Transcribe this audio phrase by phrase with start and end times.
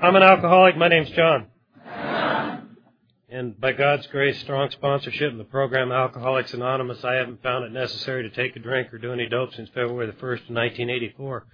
[0.00, 0.76] I'm an alcoholic.
[0.76, 1.48] My name's John.
[3.28, 7.72] And by God's grace, strong sponsorship in the program Alcoholics Anonymous, I haven't found it
[7.72, 11.46] necessary to take a drink or do any dope since February the 1st, 1984.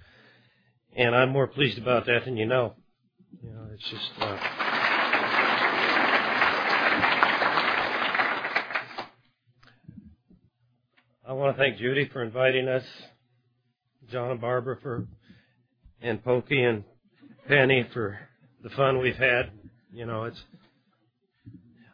[0.95, 2.75] And I'm more pleased about that than you know.
[3.41, 4.11] You know, it's just.
[4.19, 4.37] Uh,
[11.27, 12.85] I want to thank Judy for inviting us,
[14.11, 15.07] John and Barbara for,
[15.99, 16.83] and Pokey and
[17.47, 18.19] Penny for
[18.65, 19.51] the fun we've had.
[19.93, 20.43] You know, it's.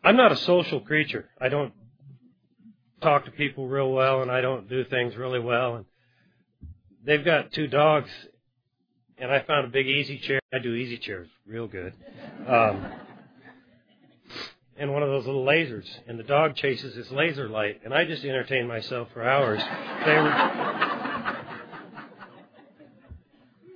[0.03, 1.29] I'm not a social creature.
[1.39, 1.73] I don't
[3.01, 5.75] talk to people real well, and I don't do things really well.
[5.75, 5.85] And
[7.05, 8.09] they've got two dogs,
[9.17, 10.39] and I found a big easy chair.
[10.51, 11.93] I do easy chairs real good.
[12.47, 12.85] Um,
[14.77, 18.05] and one of those little lasers, and the dog chases this laser light, and I
[18.05, 19.59] just entertain myself for hours.
[20.05, 20.90] They were,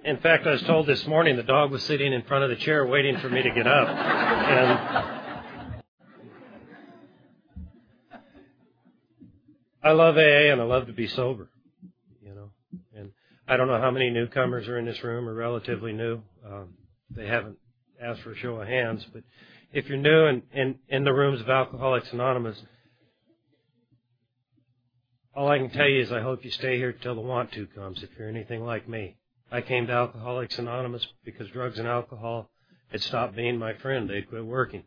[0.06, 2.58] in fact, I was told this morning the dog was sitting in front of the
[2.58, 3.90] chair waiting for me to get up.
[3.90, 4.80] And
[9.84, 11.50] I love AA and I love to be sober,
[12.22, 12.52] you know.
[12.96, 13.14] And
[13.48, 16.22] I don't know how many newcomers are in this room or relatively new.
[16.46, 16.76] Um,
[17.10, 17.58] they haven't
[18.00, 19.24] asked for a show of hands, but
[19.74, 22.62] if you're new and in, in the rooms of Alcoholics Anonymous,
[25.36, 27.66] all I can tell you is I hope you stay here till the want to
[27.66, 29.18] comes if you're anything like me.
[29.52, 32.50] I came to Alcoholics Anonymous because drugs and alcohol
[32.90, 34.10] had stopped being my friend.
[34.10, 34.84] They'd quit working.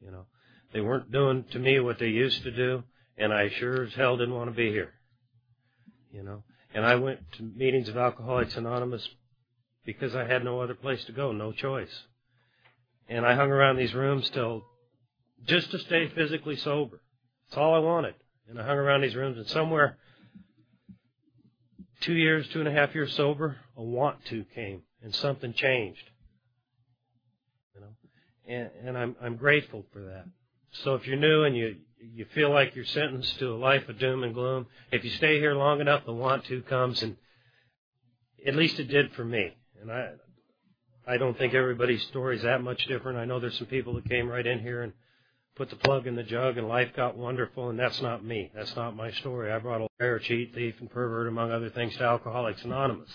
[0.00, 0.26] You know,
[0.72, 2.84] they weren't doing to me what they used to do,
[3.16, 4.94] and I sure as hell didn't want to be here.
[6.12, 9.08] You know, and I went to meetings of Alcoholics Anonymous
[9.84, 12.02] because I had no other place to go, no choice.
[13.08, 14.62] And I hung around these rooms till
[15.44, 17.00] just to stay physically sober.
[17.48, 18.14] That's all I wanted.
[18.48, 19.98] And I hung around these rooms, and somewhere
[22.02, 26.10] two years, two and a half years sober, a want to came and something changed.
[27.74, 27.86] You know,
[28.46, 30.26] and, and I'm I'm grateful for that.
[30.84, 33.98] So if you're new and you you feel like you're sentenced to a life of
[33.98, 37.16] doom and gloom, if you stay here long enough, the want to comes, and
[38.46, 39.56] at least it did for me.
[39.80, 40.10] And I
[41.06, 43.18] I don't think everybody's story is that much different.
[43.18, 44.92] I know there's some people that came right in here and
[45.54, 48.50] put the plug in the jug and life got wonderful, and that's not me.
[48.54, 49.52] That's not my story.
[49.52, 53.10] I brought a liar, cheat, thief, and pervert, among other things, to Alcoholics Anonymous.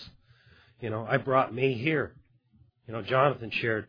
[0.80, 2.14] You know, I brought me here.
[2.86, 3.88] You know, Jonathan shared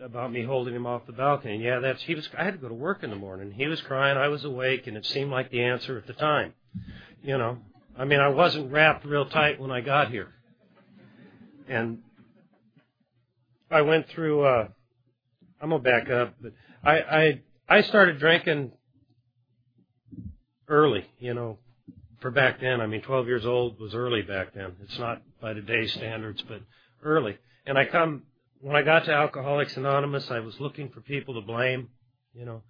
[0.00, 1.54] about me holding him off the balcony.
[1.54, 2.28] And yeah, that's he was.
[2.36, 3.52] I had to go to work in the morning.
[3.52, 4.18] He was crying.
[4.18, 6.54] I was awake, and it seemed like the answer at the time.
[7.22, 7.58] You know,
[7.96, 10.34] I mean, I wasn't wrapped real tight when I got here,
[11.68, 11.98] and
[13.70, 14.44] I went through.
[14.44, 14.68] uh
[15.60, 16.52] I'm gonna back up, but
[16.84, 18.72] I I I started drinking
[20.68, 21.58] early, you know,
[22.20, 22.80] for back then.
[22.80, 24.72] I mean, 12 years old was early back then.
[24.82, 26.60] It's not by today's standards, but
[27.02, 27.36] early.
[27.66, 28.22] And I come
[28.60, 31.88] when I got to Alcoholics Anonymous, I was looking for people to blame,
[32.32, 32.62] you know,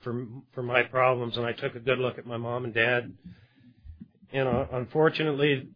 [0.00, 3.12] for for my problems, and I took a good look at my mom and dad.
[4.32, 5.68] You know, unfortunately,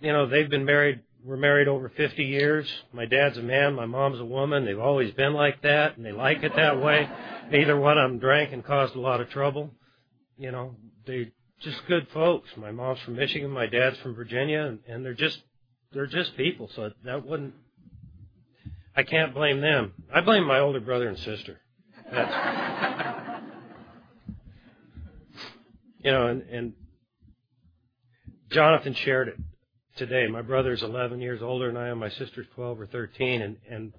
[0.00, 2.70] you know, they've been married we're married over 50 years.
[2.92, 4.66] My dad's a man, my mom's a woman.
[4.66, 7.08] They've always been like that, and they like it that way.
[7.50, 9.70] Neither one of them drank and caused a lot of trouble.
[10.36, 10.76] You know,
[11.06, 11.26] they're
[11.60, 12.50] just good folks.
[12.58, 15.40] My mom's from Michigan, my dad's from Virginia, and, and they're just
[15.92, 16.68] they're just people.
[16.76, 17.54] So that wouldn't.
[18.94, 19.94] I can't blame them.
[20.14, 21.58] I blame my older brother and sister.
[22.12, 23.40] That's.
[26.00, 26.72] you know, and, and
[28.50, 29.36] Jonathan shared it
[29.96, 30.26] today.
[30.26, 31.98] My brother's 11 years older than I am.
[31.98, 33.92] My sister's 12 or 13, and and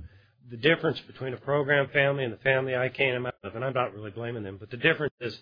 [0.50, 3.74] the difference between a program family and the family I came out of, and I'm
[3.74, 5.38] not really blaming them, but the difference is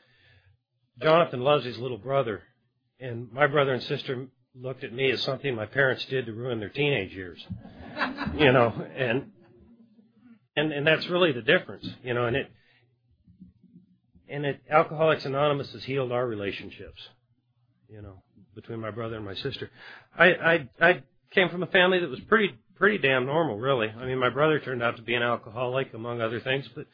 [1.02, 2.42] Jonathan loves his little brother,
[3.00, 6.60] and my brother and sister looked at me as something my parents did to ruin
[6.60, 7.46] their teenage years,
[8.38, 9.32] you know, and
[10.56, 12.52] and and that's really the difference, you know, and it
[14.30, 17.02] and it Alcoholics Anonymous has healed our relationships,
[17.90, 18.23] you know
[18.56, 19.70] between my brother and my sister.
[20.18, 23.90] I I I came from a family that was pretty pretty damn normal, really.
[23.90, 26.86] I mean, my brother turned out to be an alcoholic, among other things, but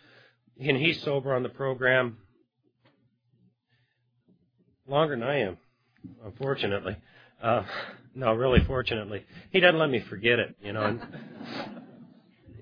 [0.60, 2.18] and he's sober on the program
[4.88, 5.58] longer than I am,
[6.26, 6.98] unfortunately.
[7.42, 7.64] Uh,
[8.16, 10.84] no, really, fortunately, he doesn't let me forget it, you know.
[10.84, 11.02] And,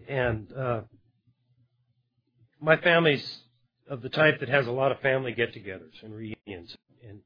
[0.08, 0.82] and uh,
[2.62, 3.40] my family's
[3.90, 6.76] of the type that has a lot of family get-togethers and reunions,
[7.08, 7.22] and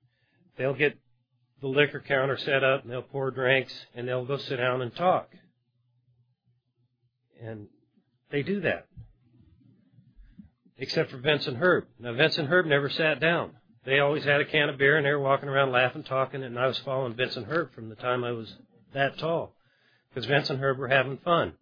[0.58, 0.98] they'll get
[1.62, 4.96] the liquor counter set up and they'll pour drinks and they'll go sit down and
[4.96, 5.30] talk.
[7.42, 7.68] And
[8.32, 8.88] they do that.
[10.78, 11.86] Except for Vince and Herb.
[12.00, 13.52] Now Vince and Herb never sat down.
[13.86, 16.58] They always had a can of beer and they were walking around laughing, talking, and
[16.58, 18.54] I was following Vince and Herb from the time I was
[18.94, 19.56] that tall.
[20.10, 21.54] because Vince and Herb were having fun,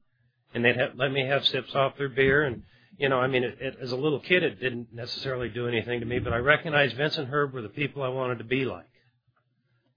[0.54, 2.63] and they'd have, let me have sips off their beer, and
[2.98, 6.02] you know, I mean, it, it, as a little kid, it didn't necessarily do anything
[6.02, 8.66] to me, but I recognized Vince and Herb were the people I wanted to be
[8.66, 8.89] like,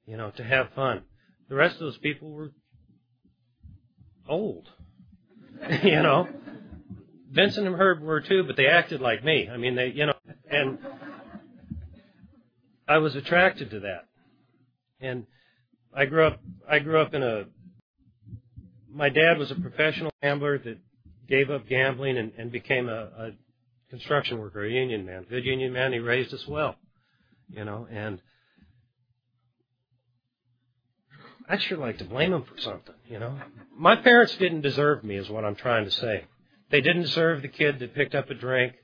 [0.06, 1.02] you know, to have fun.
[1.48, 2.52] The rest of those people were
[4.28, 4.68] old,
[5.82, 6.28] you know.
[7.30, 9.48] Vincent and Herb were too, but they acted like me.
[9.48, 10.14] I mean, they, you know,
[10.50, 10.78] and
[12.86, 14.08] I was attracted to that.
[15.00, 15.26] And
[15.94, 17.44] I grew up, I grew up in a,
[18.90, 20.78] my dad was a professional gambler that
[21.26, 23.30] gave up gambling and, and became a, a
[23.88, 25.92] construction worker, a union man, good union man.
[25.92, 26.76] He raised us well,
[27.48, 28.20] you know, and
[31.48, 33.38] I'd sure like to blame him for something, you know.
[33.76, 36.24] My parents didn't deserve me, is what I'm trying to say.
[36.70, 38.74] They didn't deserve the kid that picked up a drink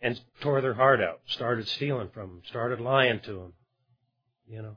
[0.00, 3.52] and tore their heart out, started stealing from them, started lying to them.
[4.46, 4.76] You know,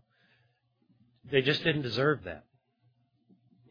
[1.32, 2.46] they just didn't deserve that.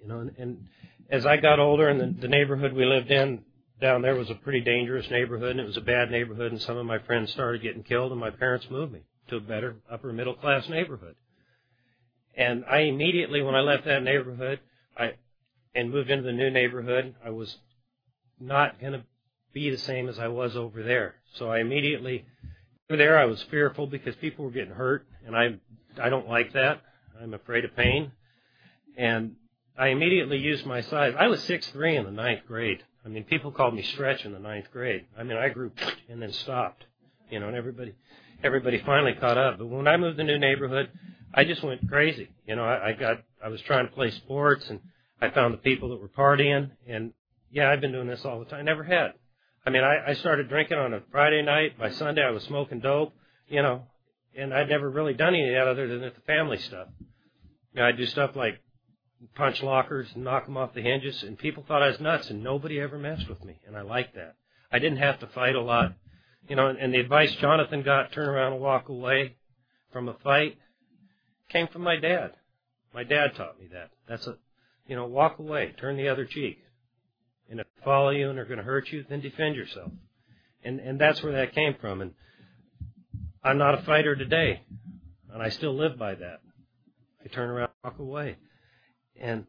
[0.00, 0.64] You know, and, and
[1.10, 3.44] as I got older, and the, the neighborhood we lived in
[3.80, 6.76] down there was a pretty dangerous neighborhood, and it was a bad neighborhood, and some
[6.76, 10.12] of my friends started getting killed, and my parents moved me to a better upper
[10.12, 11.16] middle class neighborhood.
[12.40, 14.60] And I immediately, when I left that neighborhood,
[14.96, 15.12] I
[15.74, 17.54] and moved into the new neighborhood, I was
[18.40, 19.04] not going to
[19.52, 21.16] be the same as I was over there.
[21.34, 22.24] So I immediately
[22.88, 25.56] over there I was fearful because people were getting hurt, and I
[26.02, 26.80] I don't like that.
[27.20, 28.10] I'm afraid of pain,
[28.96, 29.36] and
[29.78, 31.12] I immediately used my size.
[31.18, 32.82] I was six three in the ninth grade.
[33.04, 35.04] I mean, people called me stretch in the ninth grade.
[35.16, 35.72] I mean, I grew
[36.08, 36.86] and then stopped,
[37.28, 37.94] you know, and everybody
[38.42, 39.58] everybody finally caught up.
[39.58, 40.88] But when I moved to the new neighborhood,
[41.32, 42.28] I just went crazy.
[42.46, 44.80] You know, I, I got I was trying to play sports and
[45.20, 47.12] I found the people that were partying and
[47.50, 48.60] yeah, I've been doing this all the time.
[48.60, 49.12] I Never had.
[49.66, 51.78] I mean, I, I started drinking on a Friday night.
[51.78, 53.12] By Sunday, I was smoking dope,
[53.48, 53.82] you know,
[54.36, 56.88] and I'd never really done any of that other than the family stuff.
[57.74, 58.60] You know, I'd do stuff like
[59.34, 62.42] punch lockers and knock them off the hinges, and people thought I was nuts, and
[62.42, 64.36] nobody ever messed with me, and I liked that.
[64.72, 65.92] I didn't have to fight a lot,
[66.48, 69.36] you know, and, and the advice Jonathan got, turn around and walk away
[69.92, 70.56] from a fight,
[71.50, 72.32] came from my dad.
[72.94, 73.90] My dad taught me that.
[74.08, 74.36] That's a,
[74.86, 76.58] you know, walk away, turn the other cheek
[77.50, 79.90] and if they follow you and are going to hurt you, then defend yourself.
[80.62, 82.00] And and that's where that came from.
[82.00, 82.12] And
[83.42, 84.62] I'm not a fighter today,
[85.32, 86.40] and I still live by that.
[87.24, 88.36] I turn around, walk away,
[89.20, 89.46] and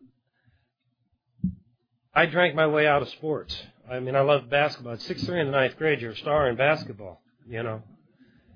[2.14, 3.56] I drank my way out of sports.
[3.90, 4.94] I mean, I loved basketball.
[4.94, 7.84] At sixth three in the ninth grade, you're a star in basketball, you know,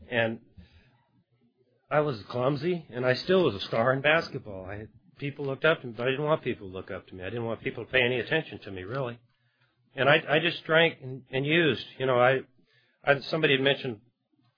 [0.10, 0.40] and
[1.90, 4.66] I was clumsy, and I still was a star in basketball.
[4.66, 4.88] I
[5.18, 7.24] people looked up to me, but I didn't want people to look up to me.
[7.24, 9.20] I didn't want people to pay any attention to me, really
[9.96, 11.86] and I, I just drank and, and used.
[11.98, 12.40] You know, I,
[13.04, 14.00] I somebody had mentioned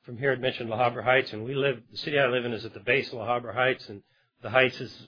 [0.03, 1.79] from here had mentioned La Habra Heights, and we live.
[1.91, 4.01] The city I live in is at the base of La Habra Heights, and
[4.41, 5.07] the Heights is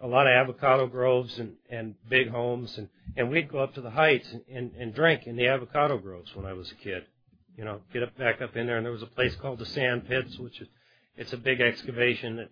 [0.00, 3.80] a lot of avocado groves and and big homes, and and we'd go up to
[3.80, 7.04] the Heights and, and and drink in the avocado groves when I was a kid.
[7.56, 9.66] You know, get up back up in there, and there was a place called the
[9.66, 10.68] Sand Pits, which is
[11.20, 12.48] it's a big excavation that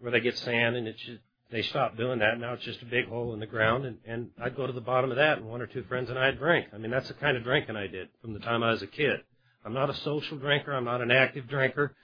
[0.00, 1.20] where they get sand, and it's just
[1.50, 2.40] they stopped doing that.
[2.40, 4.80] Now it's just a big hole in the ground, and, and I'd go to the
[4.80, 6.68] bottom of that, and one or two friends and I'd drink.
[6.74, 8.86] I mean, that's the kind of drinking I did from the time I was a
[8.86, 9.20] kid.
[9.64, 10.72] I'm not a social drinker.
[10.72, 11.94] I'm not an active drinker.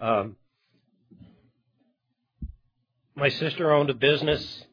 [0.00, 0.36] Um,
[3.14, 4.64] my sister owned a business,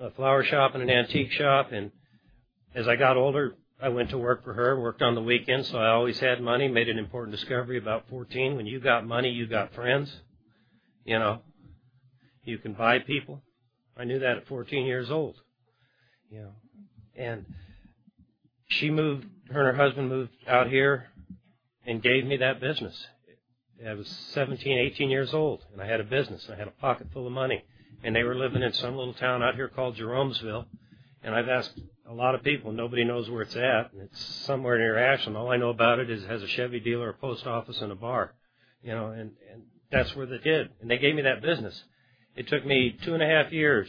[0.00, 1.92] a flower shop and an antique shop, and
[2.74, 5.78] as I got older, I went to work for her, worked on the weekends, so
[5.78, 6.68] I always had money.
[6.68, 8.54] Made an important discovery about 14.
[8.54, 10.14] When you got money, you got friends.
[11.04, 11.40] You know,
[12.44, 13.42] you can buy people.
[13.96, 15.34] I knew that at 14 years old.
[16.30, 16.52] You know,
[17.16, 17.44] and
[18.68, 19.26] she moved.
[19.50, 21.08] Her and her husband moved out here
[21.84, 23.06] and gave me that business.
[23.84, 26.48] I was 17, 18 years old, and I had a business.
[26.48, 27.64] I had a pocket full of money,
[28.04, 30.66] and they were living in some little town out here called Jeromesville.
[31.24, 31.78] And I've asked
[32.08, 33.90] a lot of people, nobody knows where it's at.
[33.96, 35.36] It's somewhere near Ashland.
[35.36, 37.92] All I know about it is it has a Chevy dealer, a post office, and
[37.92, 38.34] a bar.
[38.82, 40.70] You know, and and that's where they did.
[40.80, 41.80] And they gave me that business.
[42.34, 43.88] It took me two and a half years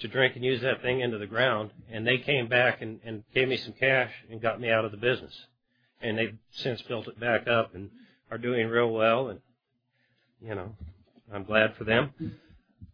[0.00, 3.24] to drink and use that thing into the ground, and they came back and, and
[3.34, 5.34] gave me some cash and got me out of the business.
[6.00, 7.90] And they've since built it back up and
[8.30, 9.40] are doing real well, and
[10.42, 10.76] you know,
[11.32, 12.10] I'm glad for them.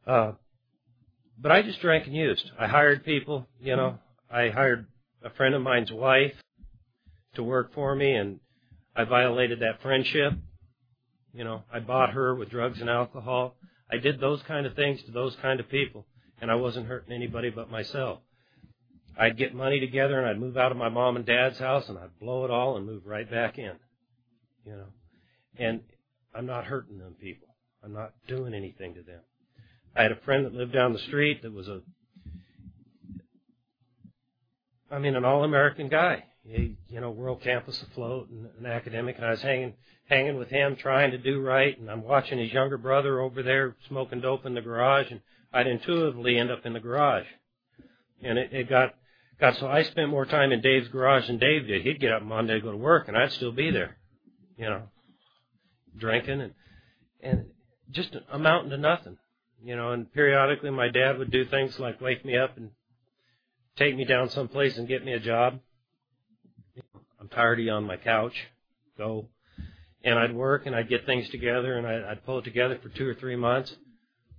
[0.06, 0.32] Uh,
[1.38, 2.50] but I just drank and used.
[2.58, 3.98] I hired people, you know,
[4.32, 4.86] I hired
[5.22, 6.32] a friend of mine's wife
[7.34, 8.40] to work for me, and
[8.96, 10.32] I violated that friendship.
[11.34, 13.56] You know, I bought her with drugs and alcohol.
[13.90, 16.06] I did those kind of things to those kind of people,
[16.40, 18.20] and I wasn't hurting anybody but myself.
[19.18, 21.98] I'd get money together and I'd move out of my mom and dad's house and
[21.98, 23.72] I'd blow it all and move right back in.
[24.64, 24.86] You know,
[25.58, 25.80] and
[26.34, 27.48] I'm not hurting them people.
[27.84, 29.20] I'm not doing anything to them.
[29.94, 31.82] I had a friend that lived down the street that was a
[34.92, 36.24] I mean, an all-American guy.
[36.44, 39.74] He, you know, world campus afloat and an academic, and I was hanging
[40.08, 43.76] hanging with him, trying to do right, and I'm watching his younger brother over there
[43.88, 45.20] smoking dope in the garage, and
[45.52, 47.26] I'd intuitively end up in the garage,
[48.22, 48.94] and it, it got
[49.40, 51.82] got so I spent more time in Dave's garage than Dave did.
[51.82, 53.96] He'd get up Monday to go to work, and I'd still be there,
[54.58, 54.82] you know,
[55.96, 56.54] drinking and
[57.22, 57.46] and
[57.92, 59.16] just amounting to nothing,
[59.62, 59.92] you know.
[59.92, 62.70] And periodically, my dad would do things like wake me up and
[63.76, 65.60] take me down someplace and get me a job.
[67.20, 68.34] I'm tired of you on my couch.
[68.98, 69.28] Go.
[70.04, 73.08] And I'd work and I'd get things together and I'd, pull it together for two
[73.08, 73.74] or three months,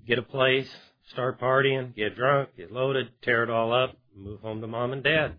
[0.05, 0.69] get a place,
[1.09, 5.03] start partying, get drunk, get loaded, tear it all up, move home to mom and
[5.03, 5.35] dad.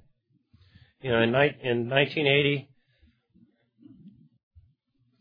[1.03, 2.71] You know, in, in 1980,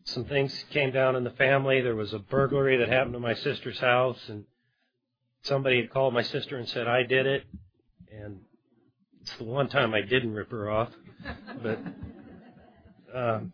[0.06, 1.82] some things came down in the family.
[1.82, 4.46] There was a burglary that happened to my sister's house, and
[5.44, 7.44] somebody had called my sister and said I did it,
[8.12, 8.40] and
[9.24, 10.90] it's the one time I didn't rip her off,
[11.62, 11.80] but
[13.16, 13.54] um,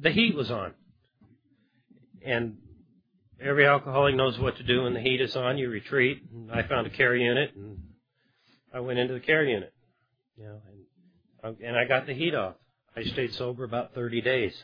[0.00, 0.72] the heat was on,
[2.24, 2.56] and
[3.40, 5.58] every alcoholic knows what to do when the heat is on.
[5.58, 6.22] You retreat.
[6.32, 7.78] And I found a care unit, and
[8.72, 9.72] I went into the care unit.
[10.36, 10.60] You know,
[11.42, 12.54] and, and I got the heat off.
[12.96, 14.54] I stayed sober about 30 days.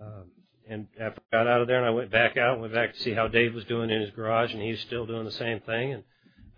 [0.00, 0.30] Um,
[0.68, 3.00] and after I got out of there and I went back out, went back to
[3.00, 5.60] see how Dave was doing in his garage, and he was still doing the same
[5.60, 5.92] thing.
[5.92, 6.04] And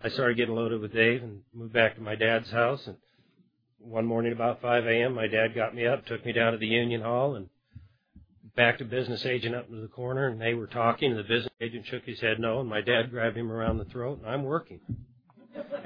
[0.04, 2.86] I started getting loaded with Dave and moved back to my dad's house.
[2.86, 2.98] And
[3.78, 6.66] one morning about 5 a.m., my dad got me up, took me down to the
[6.66, 7.48] Union Hall, and
[8.54, 10.28] back to business agent up into the corner.
[10.28, 13.10] And they were talking, and the business agent shook his head no, and my dad
[13.10, 14.80] grabbed him around the throat, and I'm working.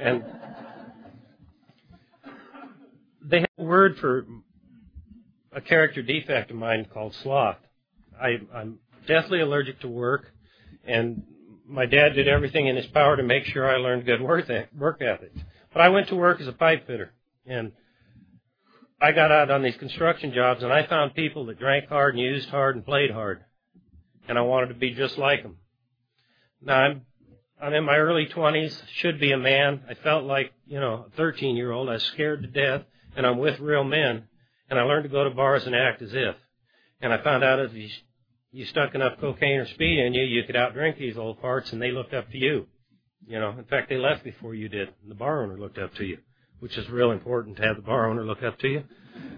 [0.00, 0.24] And
[3.24, 4.26] they have a word for
[5.52, 7.58] a character defect of mine called sloth.
[8.20, 10.32] I, I'm deathly allergic to work,
[10.84, 11.22] and
[11.68, 15.02] my dad did everything in his power to make sure I learned good work work
[15.02, 15.38] ethics.
[15.72, 17.12] But I went to work as a pipe fitter,
[17.46, 17.72] and
[19.00, 22.22] I got out on these construction jobs, and I found people that drank hard and
[22.22, 23.44] used hard and played hard,
[24.28, 25.58] and I wanted to be just like them.
[26.62, 27.02] Now I'm
[27.60, 29.82] I'm in my early 20s, should be a man.
[29.88, 31.88] I felt like you know a 13 year old.
[31.88, 32.82] I was scared to death,
[33.14, 34.24] and I'm with real men,
[34.70, 36.36] and I learned to go to bars and act as if.
[37.00, 37.88] And I found out if you
[38.52, 41.80] you stuck enough cocaine or speed in you, you could outdrink these old parts, and
[41.80, 42.66] they looked up to you.
[43.26, 44.88] You know, in fact, they left before you did.
[45.06, 46.18] The bar owner looked up to you,
[46.60, 48.84] which is real important to have the bar owner look up to you.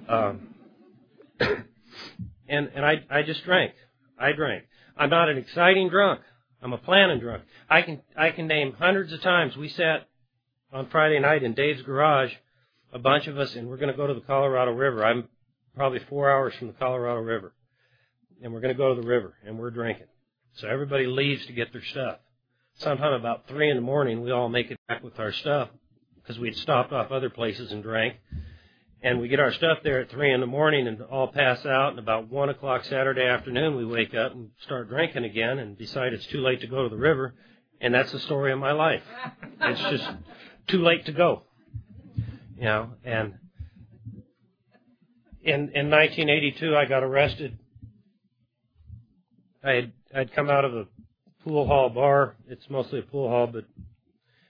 [0.09, 0.55] Um,
[2.49, 3.73] and and I I just drank.
[4.19, 4.65] I drank.
[4.97, 6.21] I'm not an exciting drunk.
[6.63, 7.43] I'm a planning drunk.
[7.69, 10.07] I can I can name hundreds of times we sat
[10.73, 12.33] on Friday night in Dave's garage,
[12.93, 15.05] a bunch of us, and we're going to go to the Colorado River.
[15.05, 15.29] I'm
[15.75, 17.55] probably four hours from the Colorado River
[18.43, 20.07] and we're going to go to the river, and we're drinking.
[20.55, 22.19] So everybody leaves to get their stuff.
[22.75, 25.69] Sometime about three in the morning, we all make it back with our stuff
[26.17, 28.17] because we'd stopped off other places and drank.
[29.03, 31.91] And we get our stuff there at three in the morning and all pass out.
[31.91, 36.13] And about one o'clock Saturday afternoon, we wake up and start drinking again and decide
[36.13, 37.35] it's too late to go to the river.
[37.81, 39.03] And that's the story of my life.
[39.63, 40.11] It's just
[40.69, 41.45] too late to go.
[42.57, 43.35] You know, and
[45.43, 47.59] in in 1982, I got arrested
[49.63, 50.87] I had I'd come out of a
[51.45, 52.37] pool hall bar.
[52.49, 53.65] It's mostly a pool hall, but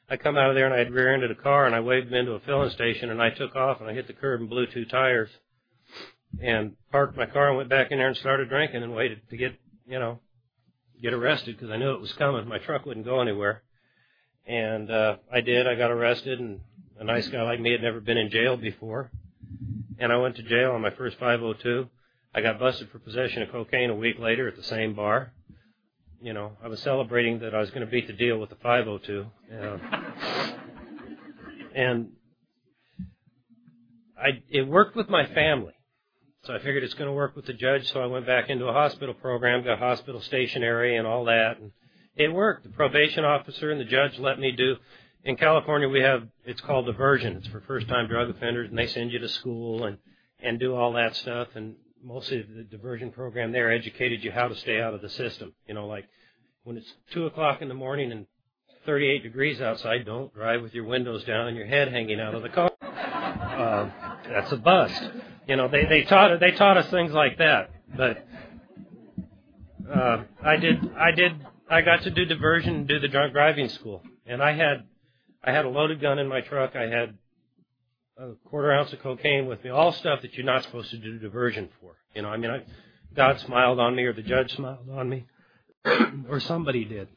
[0.09, 2.15] I come out of there and I had rear-ended a car and I waved him
[2.15, 4.67] into a filling station and I took off and I hit the curb and blew
[4.67, 5.31] two tires
[6.41, 9.37] and parked my car and went back in there and started drinking and waited to
[9.37, 9.53] get
[9.87, 10.21] you know
[11.03, 12.47] get arrested because I knew it was coming.
[12.47, 13.63] My truck wouldn't go anywhere,
[14.47, 15.67] and uh, I did.
[15.67, 16.61] I got arrested and
[16.99, 19.11] a nice guy like me had never been in jail before,
[19.99, 21.89] and I went to jail on my first 502
[22.35, 25.33] I got busted for possession of cocaine a week later at the same bar.
[26.23, 28.57] You know, I was celebrating that I was going to beat the deal with the
[28.57, 29.27] 502.
[29.53, 29.79] Uh,
[31.75, 32.11] and
[34.17, 35.73] I it worked with my family.
[36.45, 38.67] So I figured it's going to work with the judge, so I went back into
[38.67, 41.73] a hospital program, got hospital stationary and all that, and
[42.17, 42.63] it worked.
[42.63, 44.77] The probation officer and the judge let me do.
[45.25, 47.37] In California, we have it's called diversion.
[47.37, 49.99] It's for first-time drug offenders, and they send you to school and
[50.43, 51.49] and do all that stuff.
[51.55, 55.53] And mostly the diversion program there educated you how to stay out of the system.
[55.67, 56.07] You know, like
[56.65, 58.27] when it's two o'clock in the morning and
[58.87, 62.43] 38 degrees outside, don't drive with your windows down and your head hanging out of
[62.43, 62.71] the car.
[63.51, 63.91] Uh,
[64.27, 65.03] that's a bust.
[65.47, 67.71] You know, they they taught they taught us things like that.
[67.95, 68.27] But
[69.93, 73.69] uh, I did I did I got to do diversion and do the drunk driving
[73.69, 74.85] school, and I had
[75.45, 76.75] I had a loaded gun in my truck.
[76.75, 77.19] I had
[78.21, 81.19] a quarter ounce of cocaine with me, all stuff that you're not supposed to do
[81.19, 81.97] diversion for.
[82.15, 82.63] You know, I mean, I,
[83.15, 85.25] God smiled on me, or the judge smiled on me,
[86.29, 87.09] or somebody did.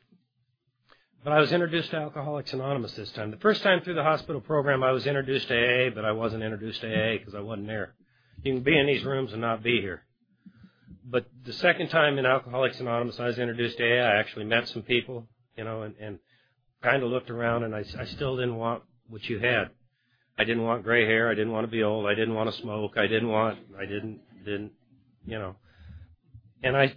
[1.24, 3.32] but I was introduced to Alcoholics Anonymous this time.
[3.32, 6.44] The first time through the hospital program, I was introduced to AA, but I wasn't
[6.44, 7.96] introduced to AA because I wasn't there.
[8.44, 10.04] You can be in these rooms and not be here.
[11.06, 14.04] But the second time in Alcoholics Anonymous, I was introduced to AA.
[14.04, 16.20] I actually met some people, you know, and, and
[16.82, 19.70] kind of looked around, and I, I still didn't want what you had.
[20.38, 21.30] I didn't want gray hair.
[21.30, 22.08] I didn't want to be old.
[22.08, 22.94] I didn't want to smoke.
[22.98, 23.60] I didn't want.
[23.78, 24.20] I didn't.
[24.46, 24.72] Didn't.
[25.26, 25.56] You know.
[26.64, 26.96] And I.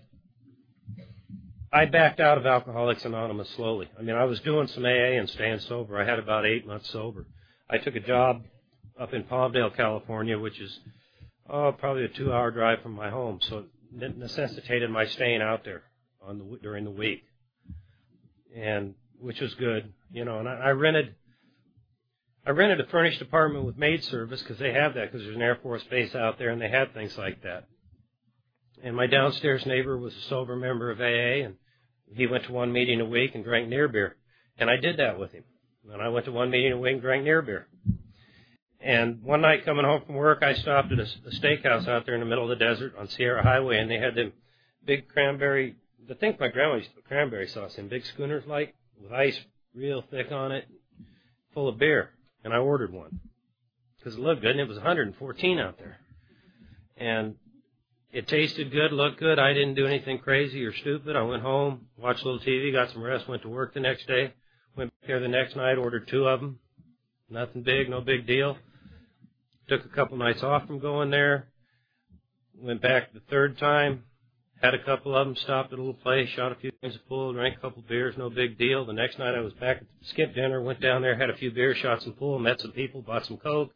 [1.73, 3.91] I backed out of Alcoholics Anonymous slowly.
[3.99, 6.01] I mean, I was doing some AA and staying sober.
[6.01, 7.27] I had about eight months sober.
[7.69, 8.43] I took a job
[8.99, 10.79] up in Palmdale, California, which is
[11.51, 13.41] oh probably a two-hour drive from my home.
[13.43, 13.65] So
[14.01, 15.83] it necessitated my staying out there
[16.23, 17.25] on the during the week,
[18.57, 20.39] and which was good, you know.
[20.39, 21.15] And I, I rented
[22.47, 25.43] I rented a furnished apartment with maid service because they have that because there's an
[25.43, 27.67] Air Force base out there and they had things like that.
[28.85, 31.57] And my downstairs neighbor was a sober member of AA and
[32.15, 34.15] he went to one meeting a week and drank near beer.
[34.59, 35.43] And I did that with him.
[35.93, 37.67] And I went to one meeting a week and drank near beer.
[38.81, 42.15] And one night coming home from work, I stopped at a, a steakhouse out there
[42.15, 44.33] in the middle of the desert on Sierra Highway and they had them
[44.85, 45.75] big cranberry,
[46.09, 49.41] I think my grandma used to put cranberry sauce in, big schooners like, with ice
[49.75, 50.69] real thick on it,
[51.53, 52.13] full of beer
[52.47, 53.19] and I ordered one
[53.99, 55.99] because it looked good, and it was 114 out there,
[56.97, 57.35] and
[58.13, 59.41] it tasted good, looked good.
[59.41, 61.17] I didn't do anything crazy or stupid.
[61.17, 64.07] I went home, watched a little TV, got some rest, went to work the next
[64.07, 64.33] day,
[64.77, 66.61] went back there the next night, ordered two of them.
[67.29, 68.57] Nothing big, no big deal.
[69.69, 71.49] Took a couple nights off from going there.
[72.57, 74.05] Went back the third time,
[74.67, 77.09] had a couple of them, stopped at a little place, shot a few games of
[77.09, 78.85] pool, drank a couple of beers, no big deal.
[78.85, 81.53] The next night I was back at skip dinner, went down there, had a few
[81.53, 83.71] beers, shot some pool, met some people, bought some coke,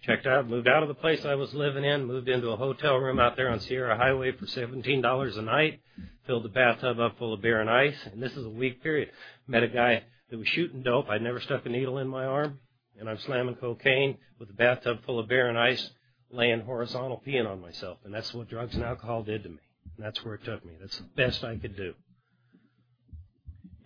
[0.00, 2.98] checked out, moved out of the place I was living in, moved into a hotel
[2.98, 5.80] room out there on Sierra Highway for seventeen dollars a night,
[6.24, 9.10] filled the bathtub up full of beer and ice, and this is a week period.
[9.48, 11.08] Met a guy that was shooting dope.
[11.08, 12.60] I'd never stuck a needle in my arm,
[13.00, 15.90] and I'm slamming cocaine with a bathtub full of beer and ice,
[16.30, 19.58] laying horizontal peeing on myself, and that's what drugs and alcohol did to me.
[19.98, 20.74] That's where it took me.
[20.80, 21.94] That's the best I could do.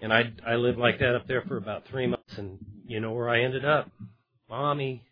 [0.01, 3.13] And I I lived like that up there for about three months, and you know
[3.13, 3.91] where I ended up,
[4.49, 5.05] mommy.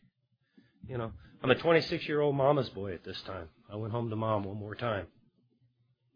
[0.86, 3.48] You know, I'm a 26 year old mama's boy at this time.
[3.72, 5.06] I went home to mom one more time.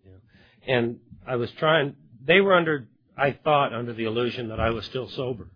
[0.05, 1.95] You know, and I was trying.
[2.23, 5.49] They were under, I thought, under the illusion that I was still sober.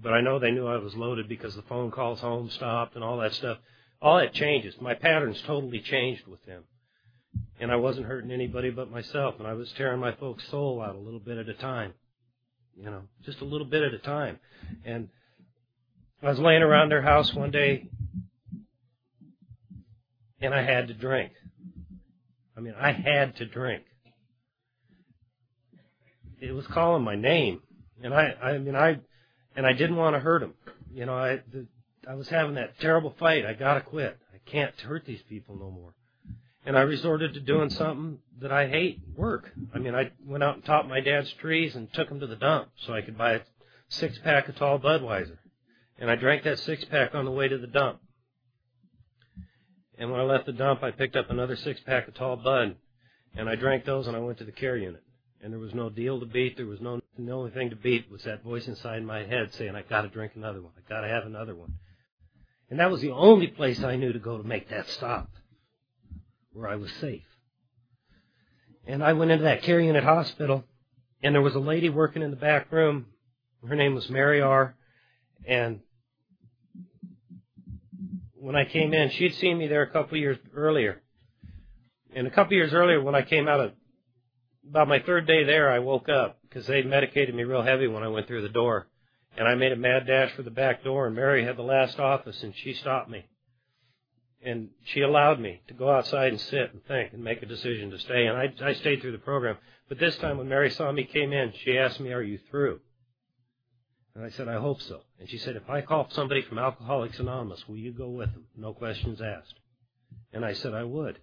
[0.00, 3.02] But I know they knew I was loaded because the phone calls home stopped and
[3.02, 3.58] all that stuff.
[4.00, 4.74] All that changes.
[4.80, 6.64] My patterns totally changed with them
[7.60, 10.94] and I wasn't hurting anybody but myself, and I was tearing my folks' soul out
[10.94, 11.94] a little bit at a time,
[12.76, 14.38] you know, just a little bit at a time.
[14.84, 15.08] And
[16.22, 17.88] I was laying around their house one day,
[20.40, 21.32] and I had to drink.
[22.56, 23.84] I mean, I had to drink.
[26.40, 27.62] It was calling my name,
[28.02, 28.98] and I, I mean, I,
[29.56, 30.54] and I didn't want to hurt him.
[30.92, 31.66] You know, I, the,
[32.08, 33.44] I was having that terrible fight.
[33.44, 34.16] I gotta quit.
[34.32, 35.94] I can't hurt these people no more
[36.64, 39.50] and I resorted to doing something that I hate, work.
[39.74, 42.36] I mean, I went out and topped my dad's trees and took them to the
[42.36, 43.40] dump so I could buy a
[43.88, 45.38] six pack of tall Budweiser.
[45.98, 48.00] And I drank that six pack on the way to the dump.
[49.98, 52.76] And when I left the dump, I picked up another six pack of tall Bud,
[53.34, 55.02] and I drank those and I went to the care unit.
[55.42, 56.56] And there was no deal to beat.
[56.56, 59.74] There was no, the only thing to beat was that voice inside my head saying,
[59.74, 60.72] I gotta drink another one.
[60.76, 61.74] I gotta have another one.
[62.70, 65.30] And that was the only place I knew to go to make that stop
[66.58, 67.22] where I was safe.
[68.86, 70.64] And I went into that care unit hospital,
[71.22, 73.06] and there was a lady working in the back room.
[73.66, 74.74] Her name was Mary R.
[75.46, 75.80] And
[78.34, 81.00] when I came in, she had seen me there a couple of years earlier.
[82.14, 83.72] And a couple of years earlier, when I came out of
[84.68, 88.02] about my third day there, I woke up because they medicated me real heavy when
[88.02, 88.88] I went through the door.
[89.36, 92.00] And I made a mad dash for the back door, and Mary had the last
[92.00, 93.26] office, and she stopped me
[94.42, 97.90] and she allowed me to go outside and sit and think and make a decision
[97.90, 98.26] to stay.
[98.26, 99.56] And I, I stayed through the program.
[99.88, 102.80] But this time when Mary saw me came in, she asked me, are you through?
[104.14, 105.00] And I said, I hope so.
[105.18, 108.46] And she said, if I call somebody from Alcoholics Anonymous, will you go with them?
[108.56, 109.54] No questions asked.
[110.32, 111.18] And I said, I would.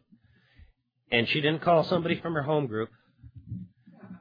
[1.12, 2.90] And she didn't call somebody from her home group.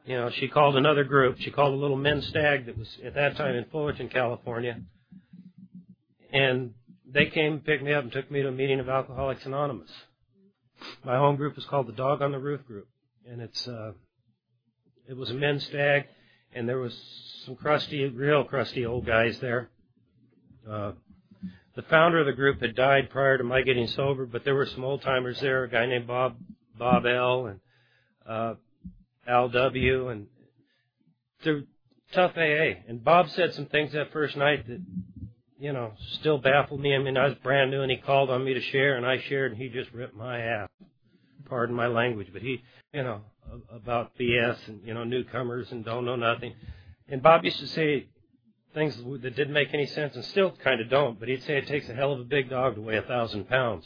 [0.04, 1.38] You know, she called another group.
[1.40, 4.80] She called a little men's stag that was at that time in Fullerton, California.
[6.30, 6.74] And
[7.14, 9.90] they came picked me up and took me to a meeting of Alcoholics Anonymous.
[11.04, 12.88] My home group is called the Dog on the Roof Group,
[13.30, 13.92] and it's uh,
[15.08, 16.06] it was a men's stag,
[16.52, 16.94] and there was
[17.46, 19.70] some crusty, real crusty old guys there.
[20.68, 20.92] Uh,
[21.76, 24.66] the founder of the group had died prior to my getting sober, but there were
[24.66, 25.64] some old timers there.
[25.64, 26.36] A guy named Bob
[26.76, 27.46] Bob L.
[27.46, 27.60] and
[28.26, 28.54] uh,
[29.26, 30.08] Al W.
[30.08, 30.26] and
[31.44, 31.62] there
[32.12, 32.80] tough AA.
[32.88, 34.80] And Bob said some things that first night that,
[35.58, 36.94] you know, still baffled me.
[36.94, 39.18] I mean, I was brand new and he called on me to share and I
[39.28, 40.68] shared and he just ripped my ass.
[41.46, 42.62] Pardon my language, but he,
[42.92, 43.20] you know,
[43.70, 46.54] about BS and, you know, newcomers and don't know nothing.
[47.08, 48.06] And Bob used to say
[48.72, 51.66] things that didn't make any sense and still kind of don't, but he'd say it
[51.66, 53.84] takes a hell of a big dog to weigh a thousand pounds.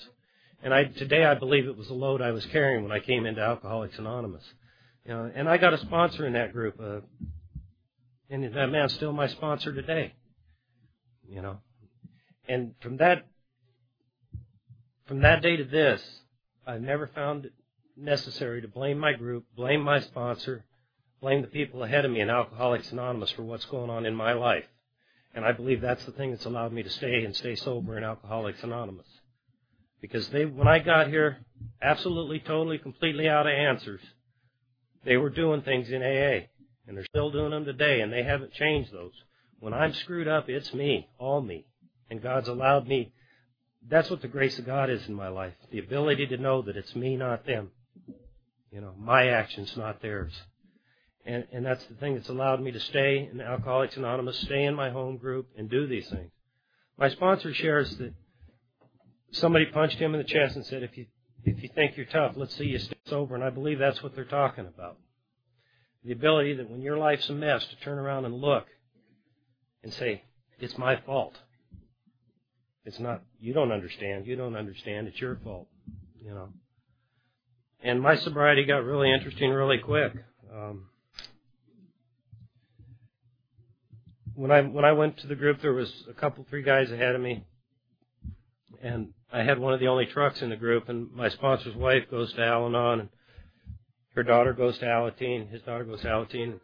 [0.62, 3.26] And I, today I believe it was the load I was carrying when I came
[3.26, 4.44] into Alcoholics Anonymous.
[5.04, 7.00] You know, and I got a sponsor in that group, uh,
[8.31, 10.12] and that man's still my sponsor today.
[11.28, 11.58] You know,
[12.48, 13.26] and from that,
[15.06, 16.02] from that day to this,
[16.66, 17.52] I've never found it
[17.96, 20.64] necessary to blame my group, blame my sponsor,
[21.20, 24.32] blame the people ahead of me in Alcoholics Anonymous for what's going on in my
[24.32, 24.64] life.
[25.34, 28.04] And I believe that's the thing that's allowed me to stay and stay sober in
[28.04, 29.06] Alcoholics Anonymous.
[30.00, 31.38] Because they, when I got here,
[31.82, 34.00] absolutely, totally, completely out of answers,
[35.04, 36.46] they were doing things in AA.
[36.86, 39.12] And they're still doing them today, and they haven't changed those.
[39.61, 41.66] When I'm screwed up, it's me, all me.
[42.11, 43.12] And God's allowed me.
[43.88, 45.55] That's what the grace of God is in my life.
[45.71, 47.71] The ability to know that it's me, not them.
[48.71, 50.33] You know, my actions, not theirs.
[51.25, 54.75] And, and that's the thing that's allowed me to stay in Alcoholics Anonymous, stay in
[54.75, 56.31] my home group, and do these things.
[56.97, 58.14] My sponsor shares that
[59.33, 61.07] somebody punched him in the chest and said, if you,
[61.44, 63.35] if you think you're tough, let's see you stay sober.
[63.35, 64.99] And I believe that's what they're talking about.
[66.05, 68.66] The ability that when your life's a mess to turn around and look
[69.82, 70.22] and say,
[70.58, 71.34] it's my fault.
[72.84, 74.26] It's not, you don't understand.
[74.26, 75.08] You don't understand.
[75.08, 75.68] It's your fault.
[76.20, 76.48] You know.
[77.82, 80.12] And my sobriety got really interesting really quick.
[80.52, 80.86] Um,
[84.34, 87.14] when I when I went to the group, there was a couple, three guys ahead
[87.14, 87.44] of me,
[88.82, 90.88] and I had one of the only trucks in the group.
[90.88, 93.08] And my sponsor's wife goes to Al-Anon, and
[94.14, 95.50] her daughter goes to Alateen.
[95.50, 96.60] His daughter goes to Alateen.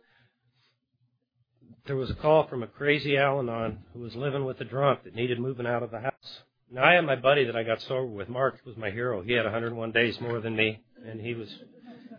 [1.87, 5.15] There was a call from a crazy Al-Anon who was living with a drunk that
[5.15, 6.41] needed moving out of the house.
[6.71, 8.31] Now I had my buddy that I got sober with.
[8.31, 9.21] Mark was my hero.
[9.21, 11.55] He had 101 days more than me, and he was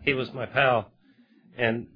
[0.04, 0.92] he was my pal.
[1.58, 1.88] And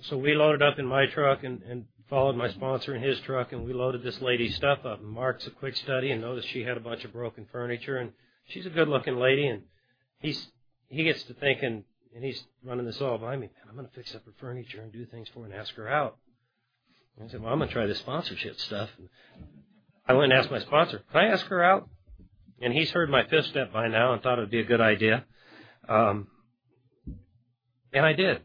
[0.00, 3.52] so we loaded up in my truck and, and followed my sponsor in his truck,
[3.52, 5.02] and we loaded this lady's stuff up.
[5.02, 8.12] Mark's a quick study and noticed she had a bunch of broken furniture, and
[8.46, 9.64] she's a good-looking lady, and
[10.18, 10.48] he's
[10.88, 13.48] he gets to thinking, and he's running this all by me.
[13.48, 15.74] Man, I'm going to fix up her furniture and do things for her and ask
[15.74, 16.16] her out.
[17.22, 18.88] I said, well, I'm going to try this sponsorship stuff.
[18.98, 19.08] And
[20.06, 21.88] I went and asked my sponsor, can I ask her out?
[22.62, 24.80] And he's heard my fifth step by now and thought it would be a good
[24.80, 25.24] idea.
[25.88, 26.28] Um,
[27.92, 28.40] and I did.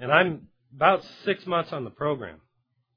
[0.00, 2.40] And I'm about six months on the program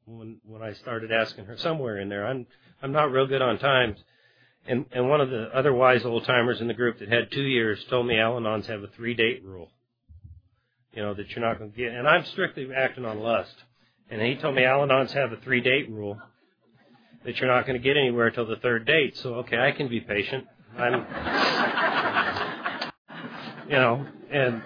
[0.05, 2.25] when when I started asking her somewhere in there.
[2.25, 2.45] I'm
[2.81, 3.97] I'm not real good on times.
[4.65, 7.43] And and one of the other wise old timers in the group that had two
[7.43, 9.69] years told me Al-Anons have a three date rule.
[10.93, 13.55] You know, that you're not gonna get and I'm strictly acting on lust.
[14.13, 16.21] And he told me Al-Anons have a three date rule
[17.25, 19.17] that you're not going to get anywhere till the third date.
[19.17, 20.45] So okay, I can be patient.
[20.77, 21.03] I'm
[23.67, 24.61] you know, and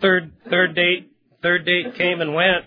[0.00, 1.10] third third date
[1.42, 2.64] third date came and went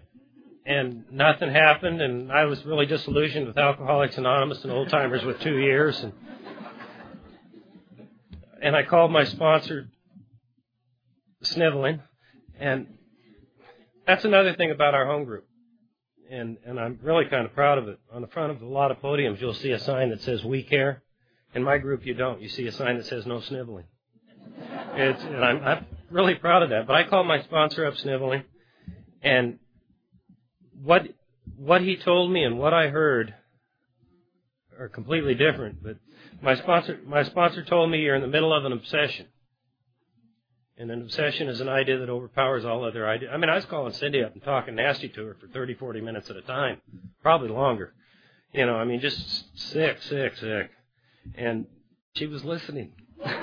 [0.63, 5.39] and nothing happened, and I was really disillusioned with Alcoholics Anonymous and Old Timers with
[5.39, 6.13] two years, and
[8.61, 9.89] and I called my sponsor,
[11.41, 11.99] Sniveling,
[12.59, 12.98] and
[14.09, 15.45] that's another thing about our home group,
[16.31, 17.99] and and I'm really kind of proud of it.
[18.11, 20.63] On the front of a lot of podiums, you'll see a sign that says "We
[20.63, 21.03] Care."
[21.53, 22.41] In my group, you don't.
[22.41, 23.85] You see a sign that says "No Sniveling."
[24.95, 26.87] It's, and I'm, I'm really proud of that.
[26.87, 28.43] But I called my sponsor up, Sniveling,
[29.21, 29.59] and
[30.81, 31.03] what
[31.55, 33.35] what he told me and what I heard
[34.79, 35.83] are completely different.
[35.83, 35.97] But
[36.41, 39.27] my sponsor my sponsor told me you're in the middle of an obsession.
[40.79, 43.31] And an obsession is an idea that overpowers all other ideas.
[43.33, 45.99] I mean, I was calling Cindy up and talking nasty to her for 30, 40
[45.99, 46.79] minutes at a time,
[47.21, 47.93] probably longer.
[48.53, 50.71] You know, I mean, just sick, sick, sick.
[51.35, 51.67] And
[52.15, 52.93] she was listening.
[53.25, 53.35] um,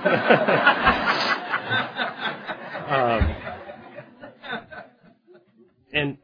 [5.92, 6.16] and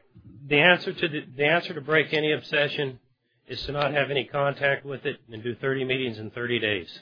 [0.47, 2.99] the answer to the, the answer to break any obsession
[3.47, 6.99] is to not have any contact with it and do 30 meetings in 30 days.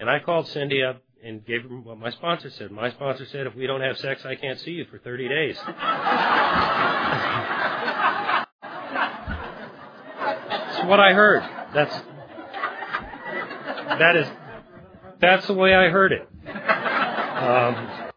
[0.00, 2.70] And I called Cindy up and gave him what my sponsor said.
[2.70, 5.56] My sponsor said, if we don't have sex, I can't see you for 30 days.
[10.48, 11.42] That's what I heard.
[11.74, 12.02] That's
[13.98, 14.28] that is
[15.20, 16.28] that's the way I heard it.
[17.38, 18.08] Um,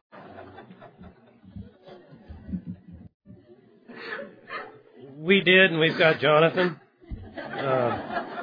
[5.17, 6.79] we did, and we've got Jonathan.
[7.37, 8.40] Uh,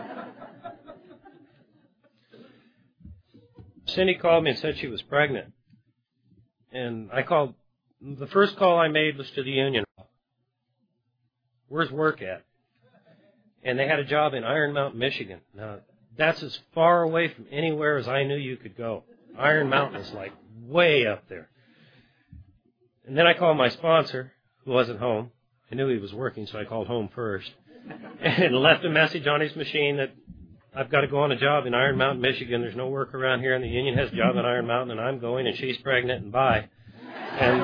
[3.88, 5.52] Cindy called me and said she was pregnant.
[6.72, 7.54] And I called,
[8.00, 9.84] the first call I made was to the union.
[11.68, 12.44] where's work at?
[13.62, 15.40] And they had a job in Iron Mountain, Michigan.
[15.54, 15.78] Now,
[16.16, 19.04] that's as far away from anywhere as I knew you could go.
[19.38, 20.32] Iron Mountain is like
[20.66, 21.48] way up there.
[23.06, 24.32] And then I called my sponsor,
[24.64, 25.30] who wasn't home.
[25.72, 27.50] I knew he was working, so I called home first.
[28.20, 30.10] And left a message on his machine that
[30.78, 32.60] I've got to go on a job in Iron Mountain, Michigan.
[32.60, 35.00] There's no work around here, and the union has a job in Iron Mountain, and
[35.00, 36.68] I'm going, and she's pregnant, and bye.
[37.40, 37.62] And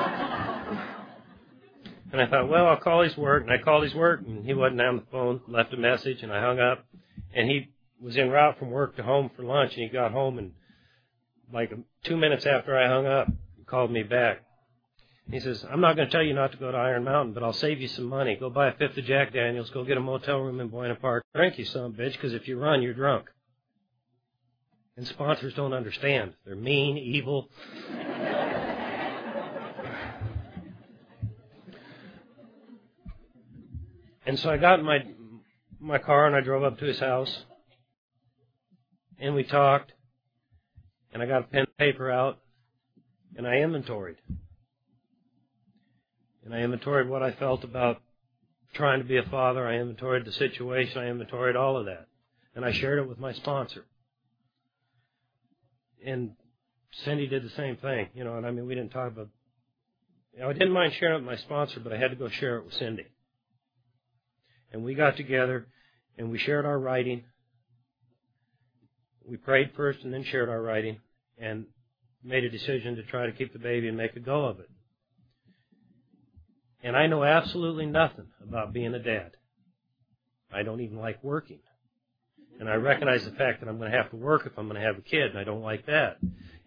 [2.11, 4.53] and I thought, well, I'll call his work, and I called his work, and he
[4.53, 5.39] wasn't on the phone.
[5.47, 6.85] Left a message, and I hung up,
[7.33, 7.69] and he
[8.01, 10.51] was en route from work to home for lunch, and he got home, and
[11.53, 11.71] like
[12.03, 14.43] two minutes after I hung up, he called me back.
[15.31, 17.41] He says, I'm not going to tell you not to go to Iron Mountain, but
[17.41, 18.35] I'll save you some money.
[18.35, 19.71] Go buy a fifth of Jack Daniels.
[19.71, 21.23] Go get a motel room in Buena Park.
[21.33, 23.25] Drink, you a bitch, because if you run, you're drunk.
[24.97, 26.35] And sponsors don't understand.
[26.45, 27.49] They're mean, evil.
[34.25, 34.99] and so I got in my
[35.79, 37.45] my car and I drove up to his house.
[39.19, 39.91] And we talked.
[41.11, 42.39] And I got a pen and paper out.
[43.35, 44.17] And I inventoried
[46.45, 48.01] and I inventoried what I felt about
[48.75, 49.67] trying to be a father.
[49.67, 51.01] I inventoried the situation.
[51.01, 52.07] I inventoried all of that.
[52.55, 53.85] And I shared it with my sponsor.
[56.05, 56.33] And
[57.03, 59.29] Cindy did the same thing, you know, and I mean, we didn't talk about,
[60.33, 62.29] you know, I didn't mind sharing it with my sponsor, but I had to go
[62.29, 63.07] share it with Cindy.
[64.71, 65.65] And we got together
[66.17, 67.23] and we shared our writing.
[69.27, 70.99] We prayed first and then shared our writing
[71.39, 71.65] and
[72.23, 74.69] made a decision to try to keep the baby and make a go of it.
[76.85, 79.31] And I know absolutely nothing about being a dad.
[80.53, 81.57] I don't even like working.
[82.59, 84.79] And I recognize the fact that I'm going to have to work if I'm going
[84.79, 86.17] to have a kid, and I don't like that.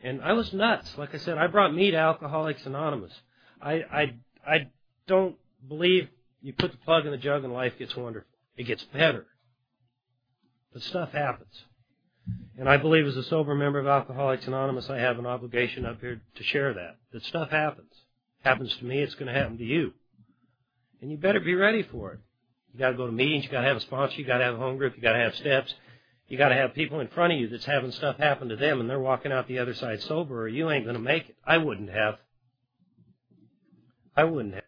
[0.03, 0.99] And I was nuts.
[0.99, 3.13] Like I said, I brought me to Alcoholics Anonymous.
[3.63, 4.67] I, I, I
[5.07, 5.37] don't
[5.69, 6.09] believe
[6.43, 8.29] you put the plug in the jug and life gets wonderful.
[8.57, 9.25] It gets better.
[10.73, 11.63] But stuff happens.
[12.59, 16.01] And I believe as a sober member of Alcoholics Anonymous, I have an obligation up
[16.01, 16.97] here to share that.
[17.13, 17.93] That stuff happens.
[18.43, 19.93] Happens to me, it's going to happen to you.
[21.01, 22.21] And you better be ready for it.
[22.73, 23.45] You got to go to meetings.
[23.45, 24.17] You got to have a sponsor.
[24.17, 24.97] You got to have a home group.
[24.97, 25.73] You got to have steps.
[26.29, 28.81] You got to have people in front of you that's having stuff happen to them,
[28.81, 31.37] and they're walking out the other side sober, or you ain't going to make it.
[31.47, 32.17] I wouldn't have.
[34.15, 34.65] I wouldn't have.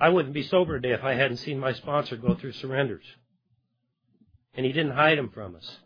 [0.00, 3.04] I wouldn't be sober today if I hadn't seen my sponsor go through surrenders.
[4.54, 5.78] And he didn't hide them from us.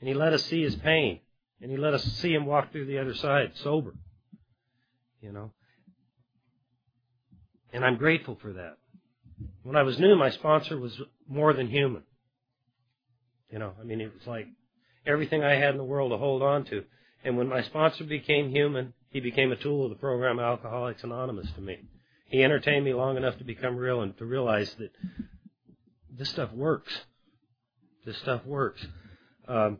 [0.00, 1.20] And he let us see his pain.
[1.60, 3.94] And he let us see him walk through the other side sober.
[5.20, 5.52] You know.
[7.72, 8.76] And I'm grateful for that.
[9.62, 12.02] When I was new, my sponsor was more than human.
[13.50, 14.46] You know, I mean, it was like
[15.06, 16.84] everything I had in the world to hold on to.
[17.24, 21.50] And when my sponsor became human, he became a tool of the program Alcoholics Anonymous
[21.52, 21.78] to me.
[22.26, 24.92] He entertained me long enough to become real and to realize that
[26.16, 26.92] this stuff works.
[28.06, 28.86] This stuff works.
[29.48, 29.78] Um,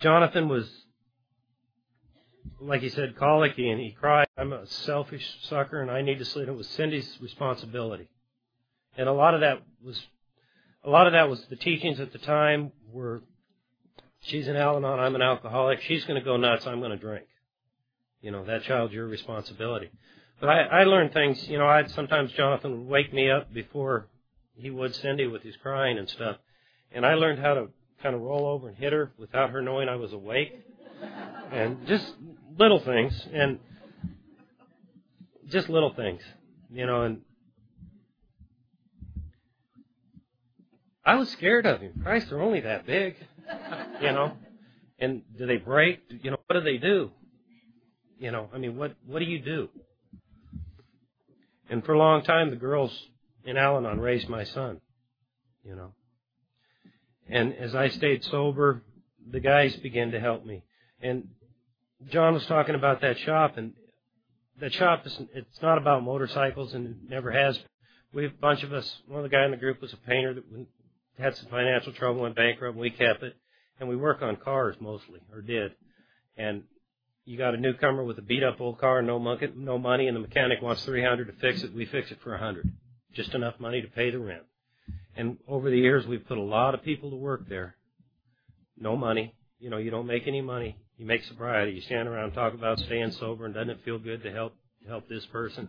[0.00, 0.68] Jonathan was
[2.60, 6.24] like he said, colicky, and he cried, I'm a selfish sucker and I need to
[6.24, 6.48] sleep.
[6.48, 8.08] It was Cindy's responsibility.
[8.96, 10.00] And a lot of that was,
[10.84, 13.22] a lot of that was the teachings at the time were,
[14.20, 17.26] she's an Al-Anon, I'm an alcoholic, she's going to go nuts, I'm going to drink.
[18.20, 19.90] You know, that child's your responsibility.
[20.40, 24.08] But I, I learned things, you know, I'd sometimes Jonathan would wake me up before
[24.54, 26.36] he would Cindy with his crying and stuff.
[26.90, 27.68] And I learned how to
[28.02, 30.52] kind of roll over and hit her without her knowing I was awake.
[31.50, 32.14] And just
[32.58, 33.58] little things and
[35.48, 36.22] just little things,
[36.70, 37.22] you know, and
[41.04, 42.00] I was scared of him.
[42.02, 43.16] Christ, they're only that big,
[44.02, 44.32] you know.
[44.98, 46.00] And do they break?
[46.22, 47.12] You know, what do they do?
[48.18, 49.70] You know, I mean, what what do you do?
[51.70, 52.92] And for a long time, the girls
[53.44, 54.80] in Al-Anon raised my son,
[55.64, 55.94] you know.
[57.28, 58.82] And as I stayed sober,
[59.30, 60.64] the guys began to help me.
[61.00, 61.28] And
[62.10, 63.72] John was talking about that shop, and
[64.60, 67.58] that shop is it's not about motorcycles, and it never has.
[68.12, 68.90] We a bunch of us.
[69.06, 70.44] One of the guys in the group was a painter that
[71.18, 72.72] had some financial trouble, went bankrupt.
[72.72, 73.36] And we kept it,
[73.78, 75.72] and we work on cars mostly, or did.
[76.36, 76.62] And
[77.24, 80.16] you got a newcomer with a beat up old car, no money, no money, and
[80.16, 81.74] the mechanic wants three hundred to fix it.
[81.74, 82.72] We fix it for a hundred,
[83.12, 84.42] just enough money to pay the rent.
[85.16, 87.76] And over the years, we've put a lot of people to work there.
[88.78, 90.78] No money, you know, you don't make any money.
[90.98, 91.72] You make sobriety.
[91.72, 94.54] You stand around and talk about staying sober, and doesn't it feel good to help
[94.86, 95.68] help this person?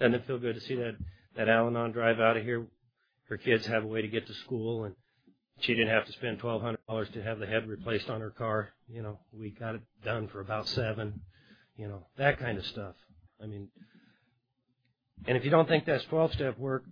[0.00, 0.96] Doesn't it feel good to see that
[1.36, 2.66] that Al-Anon drive out of here?
[3.28, 4.94] Her kids have a way to get to school, and
[5.60, 8.30] she didn't have to spend twelve hundred dollars to have the head replaced on her
[8.30, 8.70] car.
[8.88, 11.20] You know, we got it done for about seven.
[11.76, 12.94] You know, that kind of stuff.
[13.42, 13.68] I mean,
[15.26, 16.84] And if you don't think that's 12 step work,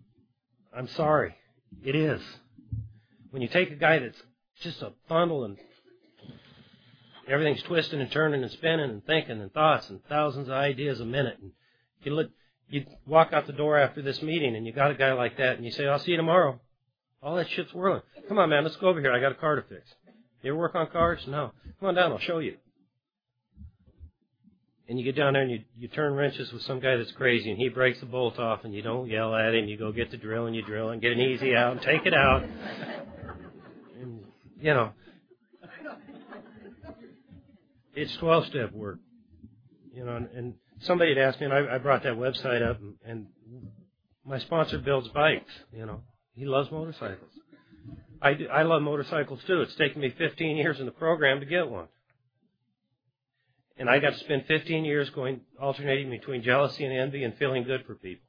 [0.76, 1.34] I'm sorry.
[1.84, 2.20] It is.
[3.30, 4.20] When you take a guy that's
[4.60, 5.56] just a bundle and
[7.32, 11.04] everything's twisting and turning and spinning and thinking and thoughts and thousands of ideas a
[11.04, 11.52] minute, and
[12.02, 12.30] you look,
[12.68, 15.56] you walk out the door after this meeting and you got a guy like that
[15.56, 16.60] and you say, I'll see you tomorrow.
[17.22, 18.02] All that shit's whirling.
[18.28, 19.12] Come on, man, let's go over here.
[19.12, 19.82] I got a car to fix.
[20.42, 21.20] You ever work on cars?
[21.26, 21.52] No.
[21.80, 22.56] Come on down, I'll show you
[24.92, 27.50] and you get down there and you, you turn wrenches with some guy that's crazy
[27.50, 30.10] and he breaks the bolt off and you don't yell at him, you go get
[30.10, 32.42] the drill and you drill and get an easy out and take it out.
[33.98, 34.22] And,
[34.60, 34.90] you know,
[37.94, 38.98] it's 12 step work.
[39.94, 42.80] You know, and, and somebody had asked me, and I, I brought that website up,
[42.80, 43.26] and, and
[44.24, 45.52] my sponsor builds bikes.
[45.72, 46.00] You know,
[46.34, 47.30] he loves motorcycles.
[48.20, 49.62] I, do, I love motorcycles too.
[49.62, 51.88] It's taken me 15 years in the program to get one.
[53.76, 57.64] And I got to spend 15 years going, alternating between jealousy and envy and feeling
[57.64, 58.26] good for people.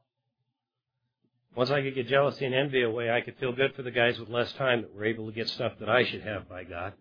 [1.55, 4.17] Once I could get jealousy and envy away, I could feel good for the guys
[4.19, 6.93] with less time that were able to get stuff that I should have by God.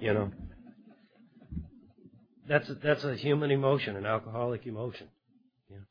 [0.00, 0.32] You know.
[2.48, 5.08] That's a, that's a human emotion, an alcoholic emotion.
[5.68, 5.82] You know.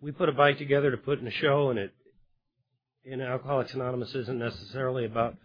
[0.00, 1.92] We put a bike together to put in a show, and it
[3.04, 5.36] in Alcoholics Anonymous isn't necessarily about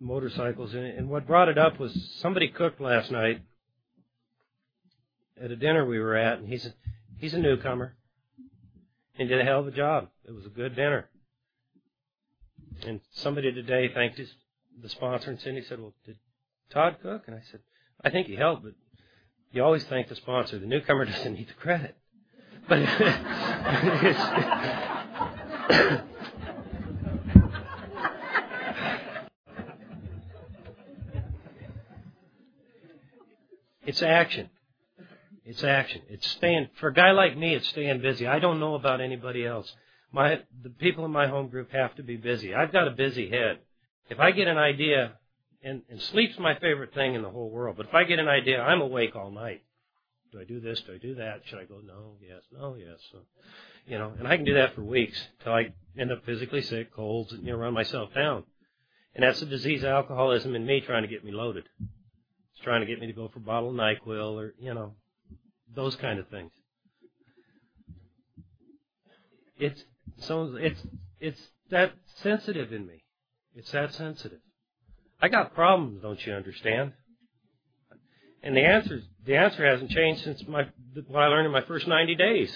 [0.00, 0.72] motorcycles.
[0.72, 3.42] And, and what brought it up was somebody cooked last night
[5.42, 6.72] at a dinner we were at, and he's a,
[7.18, 7.96] he's a newcomer.
[9.16, 10.08] And did a hell of a job.
[10.26, 11.08] It was a good dinner.
[12.84, 14.28] And somebody today thanked his
[14.82, 16.16] the sponsor, and Cindy said, "Well, did
[16.70, 17.60] Todd cook?" And I said,
[18.02, 18.72] "I think he helped, but
[19.52, 20.58] you always thank the sponsor.
[20.58, 21.96] The newcomer doesn't need the credit."
[22.66, 22.90] But it's,
[33.86, 34.48] it's action.
[35.44, 36.00] It's action.
[36.08, 37.54] It's staying for a guy like me.
[37.54, 38.26] It's staying busy.
[38.26, 39.70] I don't know about anybody else.
[40.10, 42.54] My the people in my home group have to be busy.
[42.54, 43.58] I've got a busy head.
[44.08, 45.18] If I get an idea,
[45.64, 47.76] and, and sleep's my favorite thing in the whole world.
[47.76, 49.62] But if I get an idea, I'm awake all night.
[50.32, 50.80] Do I do this?
[50.80, 51.42] Do I do that?
[51.46, 51.80] Should I go?
[51.84, 52.98] No, yes, no, yes.
[53.12, 53.20] So,
[53.86, 56.92] you know, and I can do that for weeks till I end up physically sick,
[56.92, 58.44] colds, and you know, run myself down.
[59.14, 61.64] And that's the disease of alcoholism in me trying to get me loaded.
[61.80, 64.96] It's trying to get me to go for a bottle of NyQuil or, you know,
[65.72, 66.50] those kind of things.
[69.56, 69.84] It's
[70.18, 70.82] so it's
[71.20, 73.04] it's that sensitive in me.
[73.54, 74.40] It's that sensitive.
[75.24, 76.92] I got problems, don't you understand?
[78.42, 80.64] And the answer the answer hasn't changed since my
[81.06, 82.54] what I learned in my first 90 days.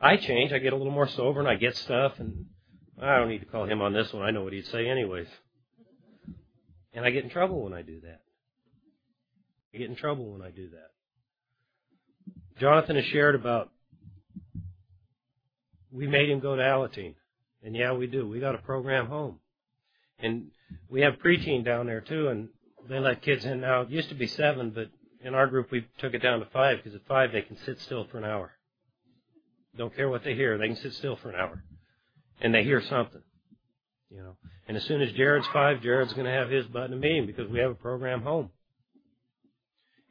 [0.00, 0.52] I change.
[0.52, 2.46] I get a little more sober, and I get stuff, and
[2.98, 4.22] I don't need to call him on this one.
[4.22, 5.26] I know what he'd say anyways.
[6.94, 8.22] And I get in trouble when I do that.
[9.74, 10.90] I get in trouble when I do that.
[12.58, 13.68] Jonathan has shared about
[15.92, 17.14] we made him go to Alateen.
[17.62, 18.26] And yeah, we do.
[18.26, 19.40] We got a program home.
[20.18, 20.46] And
[20.88, 22.48] we have preteen down there too, and
[22.88, 23.82] they let kids in now.
[23.82, 24.88] It used to be seven, but
[25.24, 27.80] in our group we took it down to five because at five they can sit
[27.80, 28.52] still for an hour.
[29.76, 31.64] Don't care what they hear, they can sit still for an hour.
[32.40, 33.22] And they hear something.
[34.10, 34.36] You know.
[34.68, 37.58] And as soon as Jared's five, Jared's gonna have his button a meeting because we
[37.58, 38.50] have a program home.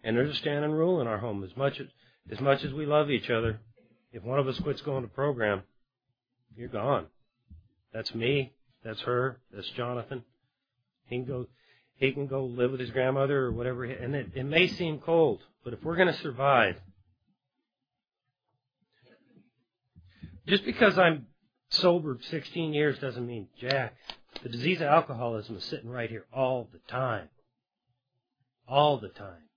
[0.04, 1.44] And there's a standing rule in our home.
[1.44, 1.88] As much as
[2.32, 3.60] as much as we love each other,
[4.12, 5.64] if one of us quits going to program,
[6.56, 7.08] you're gone.
[7.94, 8.54] That's me.
[8.84, 9.40] That's her.
[9.52, 10.24] That's Jonathan.
[11.14, 11.48] He can go.
[11.96, 13.84] He can go live with his grandmother or whatever.
[13.84, 16.76] And it, it may seem cold, but if we're going to survive,
[20.48, 21.28] just because I'm
[21.70, 23.96] sober 16 years doesn't mean jack.
[24.42, 27.30] The disease of alcoholism is sitting right here all the time.
[28.68, 29.50] All the time.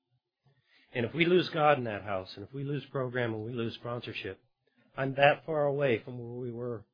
[0.93, 3.53] And if we lose God in that house, and if we lose program and we
[3.53, 4.39] lose sponsorship,
[4.97, 6.85] I'm that far away from where we were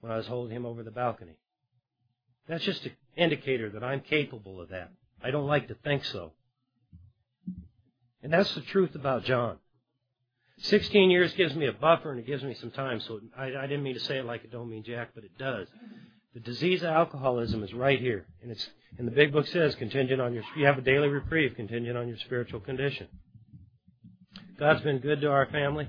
[0.00, 1.36] when I was holding him over the balcony.
[2.48, 4.90] That's just an indicator that I'm capable of that.
[5.22, 6.32] I don't like to think so.
[8.22, 9.58] And that's the truth about John.
[10.58, 13.66] 16 years gives me a buffer and it gives me some time, so I, I
[13.66, 15.68] didn't mean to say it like it don't mean jack, but it does.
[16.32, 18.68] The disease of alcoholism is right here, and it's
[18.98, 22.08] and the big book says contingent on your you have a daily reprieve contingent on
[22.08, 23.08] your spiritual condition.
[24.58, 25.88] God's been good to our family,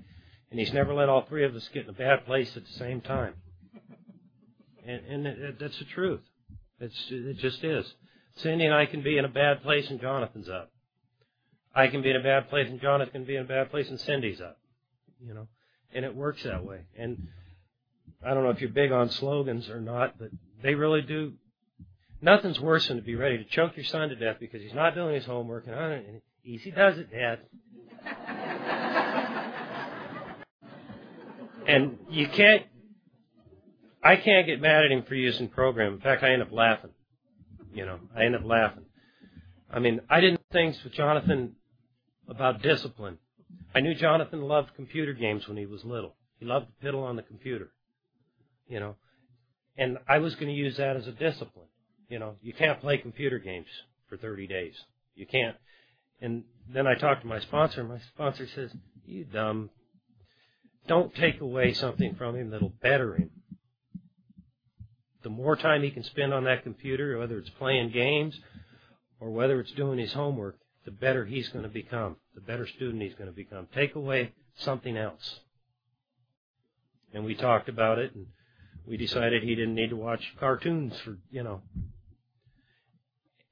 [0.51, 2.73] and He's never let all three of us get in a bad place at the
[2.73, 3.33] same time.
[4.85, 6.21] And, and that's the truth.
[6.79, 7.85] It's, it just is.
[8.37, 10.71] Cindy and I can be in a bad place, and Jonathan's up.
[11.73, 13.89] I can be in a bad place, and Jonathan can be in a bad place,
[13.89, 14.57] and Cindy's up.
[15.25, 15.47] You know,
[15.93, 16.81] and it works that way.
[16.97, 17.27] And
[18.25, 20.29] I don't know if you're big on slogans or not, but
[20.61, 21.33] they really do.
[22.21, 24.95] Nothing's worse than to be ready to choke your son to death because he's not
[24.95, 27.39] doing his homework, and, I, and easy does it, Dad.
[31.67, 32.65] and you can't.
[34.05, 35.93] I can't get mad at him for using program.
[35.93, 36.91] In fact, I end up laughing.
[37.73, 38.85] You know, I end up laughing.
[39.67, 41.55] I mean, I didn't think with Jonathan
[42.29, 43.17] about discipline.
[43.73, 46.15] I knew Jonathan loved computer games when he was little.
[46.39, 47.71] He loved to piddle on the computer.
[48.67, 48.95] You know,
[49.75, 51.67] and I was going to use that as a discipline.
[52.07, 53.67] You know, you can't play computer games
[54.07, 54.75] for 30 days.
[55.15, 55.55] You can't.
[56.21, 58.71] And then I talked to my sponsor, and my sponsor says,
[59.05, 59.71] "You dumb,
[60.87, 63.31] don't take away something from him that'll better him.
[65.25, 68.39] The more time he can spend on that computer, whether it's playing games
[69.19, 70.55] or whether it's doing his homework,
[70.85, 73.67] the better he's going to become, the better student he's going to become.
[73.73, 75.39] Take away something else."
[77.11, 78.27] And we talked about it, and
[78.85, 81.63] we decided he didn't need to watch cartoons for, you know,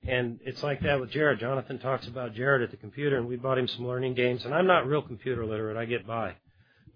[0.03, 1.39] and it's like that with Jared.
[1.39, 4.45] Jonathan talks about Jared at the computer, and we bought him some learning games.
[4.45, 6.35] And I'm not real computer literate; I get by.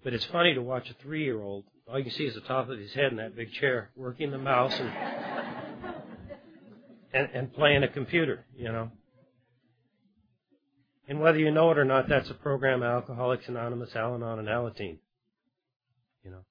[0.04, 1.66] But it's funny to watch a three-year-old.
[1.90, 4.32] All you can see is the top of his head in that big chair, working
[4.32, 4.92] the mouse and
[7.14, 8.46] and, and playing a computer.
[8.56, 8.92] You know.
[11.08, 14.98] And whether you know it or not, that's a program Alcoholics Anonymous, Al-Anon, and Alateen.
[16.26, 16.46] You know.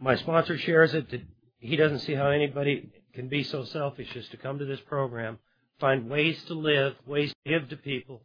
[0.00, 1.10] My sponsor shares it.
[1.10, 1.20] That
[1.58, 5.38] he doesn't see how anybody can be so selfish as to come to this program
[5.80, 8.22] find ways to live, ways to give to people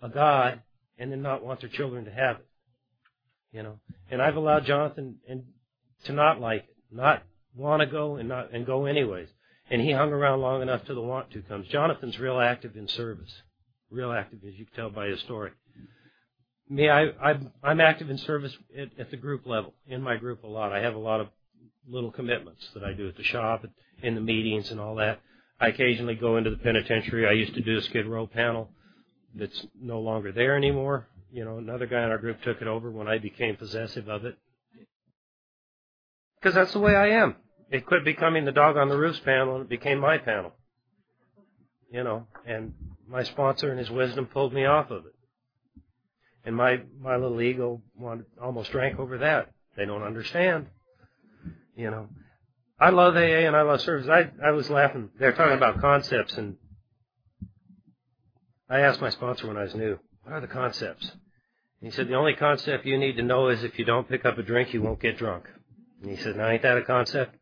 [0.00, 0.62] a God,
[0.98, 2.46] and then not want their children to have it.
[3.52, 3.80] You know,
[4.10, 5.44] and I've allowed Jonathan and
[6.04, 7.22] to not like it, not
[7.54, 9.28] want to go and not and go anyways.
[9.70, 11.66] And he hung around long enough till the want to comes.
[11.68, 13.32] Jonathan's real active in service,
[13.90, 15.50] real active as you can tell by his story.
[16.68, 20.42] Me, I, I'm, I'm active in service at, at the group level, in my group
[20.42, 20.72] a lot.
[20.72, 21.28] I have a lot of
[21.88, 23.64] little commitments that I do at the shop,
[24.02, 25.20] in the meetings and all that.
[25.60, 27.26] I occasionally go into the penitentiary.
[27.26, 28.70] I used to do a Skid Row panel
[29.34, 31.08] that's no longer there anymore.
[31.36, 34.24] You know, another guy in our group took it over when I became possessive of
[34.24, 34.38] it.
[36.40, 37.36] Because that's the way I am.
[37.70, 40.52] It quit becoming the dog on the roof's panel and it became my panel.
[41.92, 42.72] You know, and
[43.06, 45.12] my sponsor and his wisdom pulled me off of it.
[46.46, 49.50] And my, my little ego wanted, almost drank over that.
[49.76, 50.68] They don't understand.
[51.76, 52.08] You know,
[52.80, 54.08] I love AA and I love service.
[54.08, 55.10] I, I was laughing.
[55.20, 56.56] They're talking about concepts, and
[58.70, 61.12] I asked my sponsor when I was new, what are the concepts?
[61.86, 64.36] He said, the only concept you need to know is if you don't pick up
[64.38, 65.44] a drink, you won't get drunk.
[66.02, 67.36] And he said, now ain't that a concept?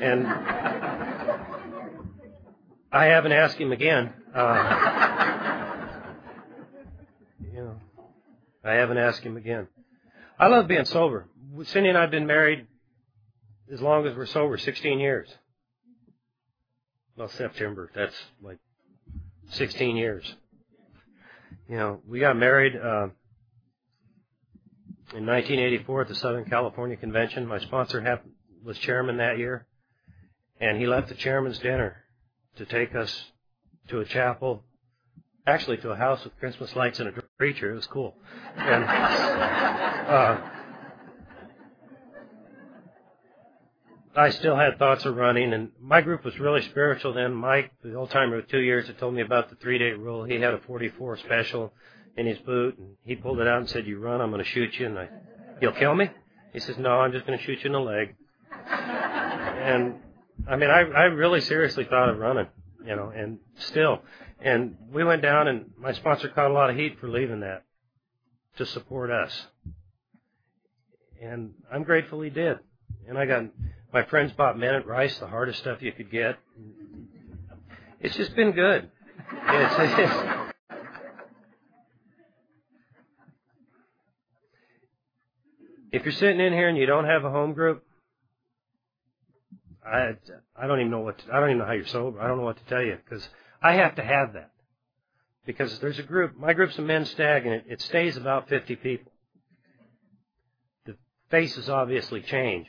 [0.00, 0.26] And
[2.90, 4.12] I haven't asked him again.
[4.34, 5.86] Uh,
[7.40, 7.76] you know,
[8.64, 9.68] I haven't asked him again.
[10.40, 11.28] I love being sober.
[11.62, 12.66] Cindy and I have been married
[13.72, 15.32] as long as we're sober, 16 years.
[17.16, 18.58] Well, September, that's like
[19.50, 20.34] 16 years.
[21.68, 23.10] You know, we got married uh,
[25.14, 27.46] in 1984 at the Southern California Convention.
[27.46, 28.20] My sponsor
[28.62, 29.66] was chairman that year,
[30.60, 32.04] and he left the chairman's dinner
[32.56, 33.24] to take us
[33.88, 34.62] to a chapel,
[35.46, 37.72] actually to a house with Christmas lights and a preacher.
[37.72, 38.14] It was cool.
[38.56, 40.40] And, uh,
[44.14, 47.32] I still had thoughts of running, and my group was really spiritual then.
[47.32, 50.24] Mike, the old timer with two years, had told me about the three day rule.
[50.24, 51.72] He had a 44 special
[52.18, 54.50] in his boot, and he pulled it out and said, "You run, I'm going to
[54.50, 55.08] shoot you." And I,
[55.62, 56.10] "You'll kill me?"
[56.52, 58.16] He says, "No, I'm just going to shoot you in the leg."
[58.68, 59.94] and
[60.48, 62.48] I mean, I I really seriously thought of running,
[62.84, 64.02] you know, and still,
[64.40, 67.62] and we went down, and my sponsor caught a lot of heat for leaving that
[68.56, 69.46] to support us,
[71.22, 72.58] and I'm grateful he did.
[73.08, 73.44] And I got
[73.92, 76.36] my friends bought minute rice, the hardest stuff you could get.
[78.00, 78.90] It's just been good.
[79.30, 80.47] It's, it's,
[85.92, 87.84] if you're sitting in here and you don't have a home group,
[89.84, 90.16] I
[90.56, 92.20] I don't even know what to, I don't even know how you're sober.
[92.20, 93.26] I don't know what to tell you because
[93.62, 94.50] I have to have that
[95.46, 96.36] because there's a group.
[96.36, 99.12] My group's a men's stag and it, it stays about 50 people.
[100.84, 100.96] The
[101.30, 102.66] faces obviously change,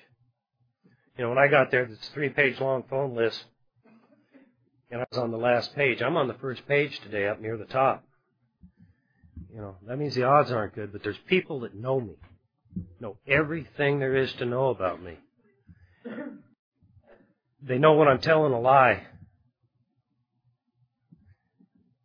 [1.19, 3.43] you know, when I got there, it's a three page long phone list,
[4.89, 6.01] and I was on the last page.
[6.01, 8.05] I'm on the first page today up near the top.
[9.53, 12.13] You know, that means the odds aren't good, but there's people that know me,
[12.99, 15.17] know everything there is to know about me.
[17.61, 19.03] They know when I'm telling a lie.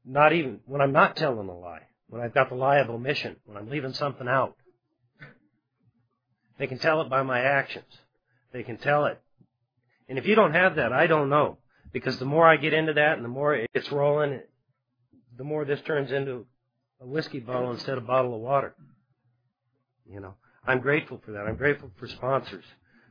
[0.05, 1.83] Not even when I'm not telling a lie.
[2.09, 3.37] When I've got the lie of omission.
[3.47, 4.57] When I'm leaving something out.
[6.59, 7.87] They can tell it by my actions.
[8.53, 9.21] They can tell it.
[10.09, 11.59] And if you don't have that, I don't know.
[11.93, 14.41] Because the more I get into that and the more it's rolling,
[15.37, 16.47] the more this turns into
[17.01, 18.75] a whiskey bottle instead of a bottle of water.
[20.07, 20.35] You know,
[20.67, 21.47] I'm grateful for that.
[21.47, 22.65] I'm grateful for sponsors.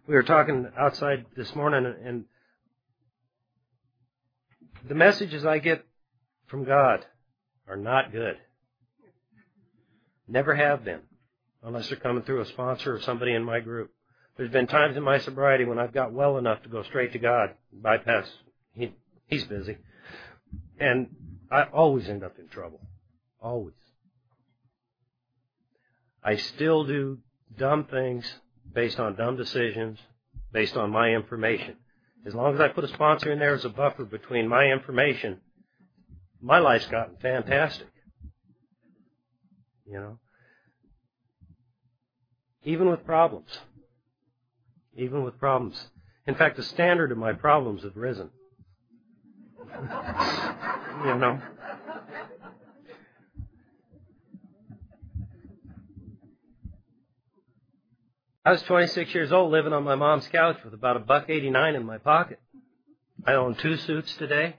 [0.08, 2.26] We were talking outside this morning and
[4.88, 5.86] the messages I get
[6.48, 7.06] from God
[7.68, 8.38] are not good.
[10.28, 11.02] Never have been.
[11.62, 13.92] Unless they're coming through a sponsor or somebody in my group.
[14.36, 17.20] There's been times in my sobriety when I've got well enough to go straight to
[17.20, 18.28] God, bypass.
[18.74, 18.94] He,
[19.28, 19.78] he's busy.
[20.80, 21.16] And
[21.52, 22.82] I always end up in trouble.
[23.40, 23.76] Always.
[26.24, 27.20] I still do
[27.58, 28.32] dumb things
[28.74, 30.00] based on dumb decisions,
[30.52, 31.76] based on my information.
[32.26, 35.42] As long as I put a sponsor in there as a buffer between my information,
[36.42, 37.88] my life's gotten fantastic.
[39.86, 40.20] You know?
[42.64, 43.50] Even with problems.
[44.96, 45.88] Even with problems.
[46.26, 48.30] In fact, the standard of my problems have risen.
[51.06, 51.42] you know?
[58.46, 61.76] I was 26 years old living on my mom's couch with about a buck 89
[61.76, 62.42] in my pocket.
[63.26, 64.58] I own two suits today.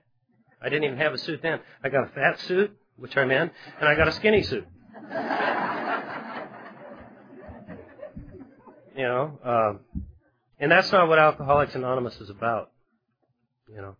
[0.63, 1.61] I didn't even have a suit then.
[1.83, 4.67] I got a fat suit, which I'm in, and I got a skinny suit.
[8.97, 9.75] you know, uh,
[10.59, 12.71] and that's not what Alcoholics Anonymous is about.
[13.69, 13.97] You know,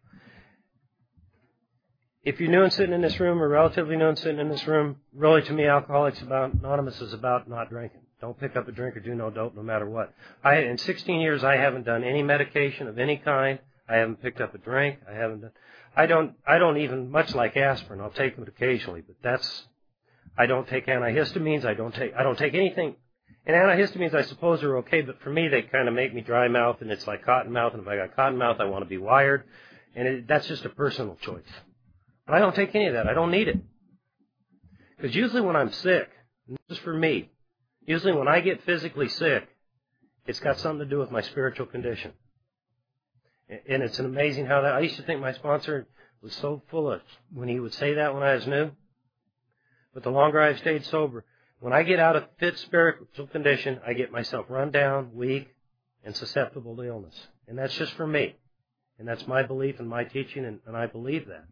[2.23, 4.67] if you're new and sitting in this room, or relatively new and sitting in this
[4.67, 8.01] room, really to me, Alcoholics Anonymous is about not drinking.
[8.25, 10.15] Don't pick up a drink or do no dope, no matter what.
[10.43, 13.59] I, in 16 years, I haven't done any medication of any kind.
[13.87, 15.01] I haven't picked up a drink.
[15.07, 15.51] I haven't done.
[15.95, 16.33] I don't.
[16.47, 18.01] I don't even much like aspirin.
[18.01, 19.67] I'll take them occasionally, but that's.
[20.39, 21.67] I don't take antihistamines.
[21.67, 22.15] I don't take.
[22.15, 22.97] I don't take anything.
[23.45, 26.49] And antihistamines, I suppose, are okay, but for me, they kind of make me dry
[26.49, 27.75] mouth, and it's like cotton mouth.
[27.75, 29.45] And if I got cotton mouth, I want to be wired,
[29.95, 31.43] and it, that's just a personal choice.
[32.27, 33.07] But I don't take any of that.
[33.07, 33.59] I don't need it.
[34.97, 36.09] Because usually when I'm sick,
[36.49, 37.29] and this is for me,
[37.87, 39.47] Usually when I get physically sick,
[40.27, 42.13] it's got something to do with my spiritual condition.
[43.49, 45.87] And it's an amazing how that, I used to think my sponsor
[46.23, 48.71] was so full of, when he would say that when I was new.
[49.93, 51.25] But the longer I've stayed sober,
[51.61, 55.49] when I get out of fit spiritual condition, I get myself run down, weak,
[56.03, 57.15] and susceptible to illness.
[57.47, 58.37] And that's just for me.
[58.99, 61.45] And that's my belief and my teaching, and, and I believe that.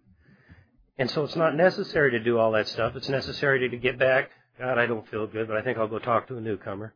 [0.96, 2.96] And so it's not necessary to do all that stuff.
[2.96, 5.88] It's necessary to, to get back God, I don't feel good, but I think I'll
[5.88, 6.94] go talk to a newcomer.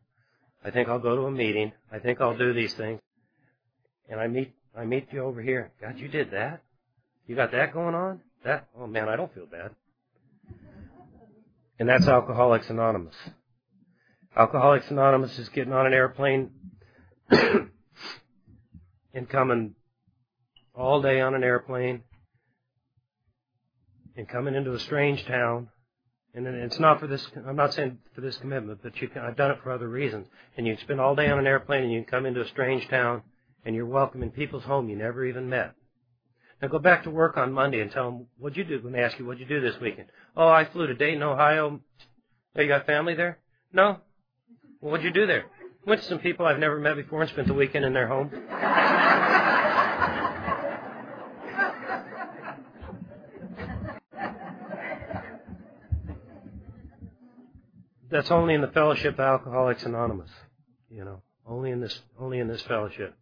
[0.63, 1.71] I think I'll go to a meeting.
[1.91, 2.99] I think I'll do these things.
[4.09, 5.71] And I meet, I meet you over here.
[5.81, 6.61] God, you did that?
[7.25, 8.21] You got that going on?
[8.43, 8.67] That?
[8.77, 9.71] Oh man, I don't feel bad.
[11.79, 13.15] And that's Alcoholics Anonymous.
[14.35, 16.51] Alcoholics Anonymous is getting on an airplane
[17.29, 17.69] and
[19.29, 19.75] coming
[20.73, 22.03] all day on an airplane
[24.15, 25.69] and coming into a strange town
[26.45, 29.35] and it's not for this, I'm not saying for this commitment, but you can, I've
[29.35, 30.27] done it for other reasons.
[30.55, 33.23] And you spend all day on an airplane and you come into a strange town
[33.65, 35.73] and you're welcome in people's home you never even met.
[36.61, 38.83] Now go back to work on Monday and tell them, what'd you do?
[38.83, 40.09] When they ask you, what'd you do this weekend?
[40.35, 41.79] Oh, I flew to Dayton, Ohio.
[42.55, 43.39] Oh, you got family there?
[43.73, 43.97] No?
[44.81, 45.45] Well, what'd you do there?
[45.85, 48.31] Went to some people I've never met before and spent the weekend in their home.
[58.17, 60.31] That's only in the fellowship of Alcoholics Anonymous.
[60.89, 63.15] You know, only in this, only in this fellowship.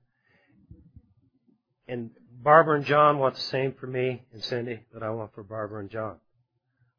[1.86, 5.44] And Barbara and John want the same for me and Cindy that I want for
[5.44, 6.16] Barbara and John.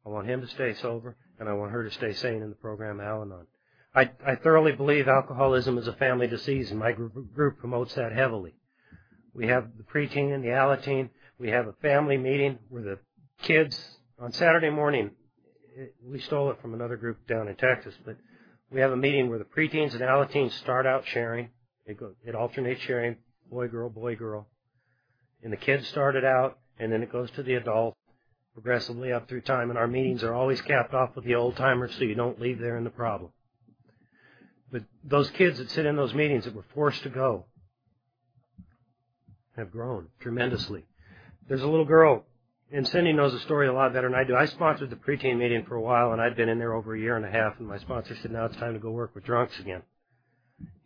[0.05, 2.55] I want him to stay sober, and I want her to stay sane in the
[2.55, 3.47] program Al-Anon.
[3.95, 8.11] I, I thoroughly believe alcoholism is a family disease, and my group, group promotes that
[8.11, 8.53] heavily.
[9.33, 11.09] We have the preteen and the Alateen.
[11.39, 12.99] We have a family meeting where the
[13.41, 15.11] kids on Saturday morning
[15.77, 18.17] it, we stole it from another group down in Texas, but
[18.71, 21.49] we have a meeting where the preteens and Alateens start out sharing.
[21.85, 23.17] It, go, it alternates sharing,
[23.49, 24.47] boy, girl, boy, girl.
[25.43, 27.95] And the kids started out, and then it goes to the adult
[28.53, 29.69] progressively up through time.
[29.69, 32.59] And our meetings are always capped off with the old timers so you don't leave
[32.59, 33.31] there in the problem.
[34.71, 37.45] But those kids that sit in those meetings that were forced to go
[39.55, 40.85] have grown tremendously.
[41.47, 42.25] There's a little girl
[42.71, 44.35] and Cindy knows the story a lot better than I do.
[44.35, 46.99] I sponsored the preteen meeting for a while, and I'd been in there over a
[46.99, 47.57] year and a half.
[47.59, 49.83] And my sponsor said, "Now it's time to go work with drunks again."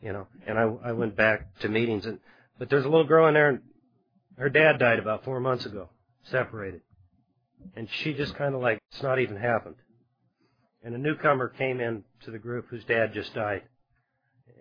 [0.01, 2.19] You know, and I I went back to meetings, and
[2.59, 3.61] but there's a little girl in there, and
[4.37, 5.89] her dad died about four months ago,
[6.23, 6.81] separated,
[7.75, 9.75] and she just kind of like it's not even happened.
[10.83, 13.63] And a newcomer came in to the group whose dad just died,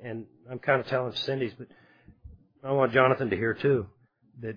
[0.02, 1.68] and I'm kind of telling Cindy's, but
[2.62, 3.86] I want Jonathan to hear too
[4.40, 4.56] that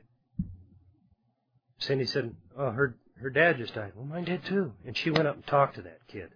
[1.80, 4.74] Cindy said, "Oh, her her dad just died." Well, mine did too.
[4.86, 6.30] And she went up and talked to that kid.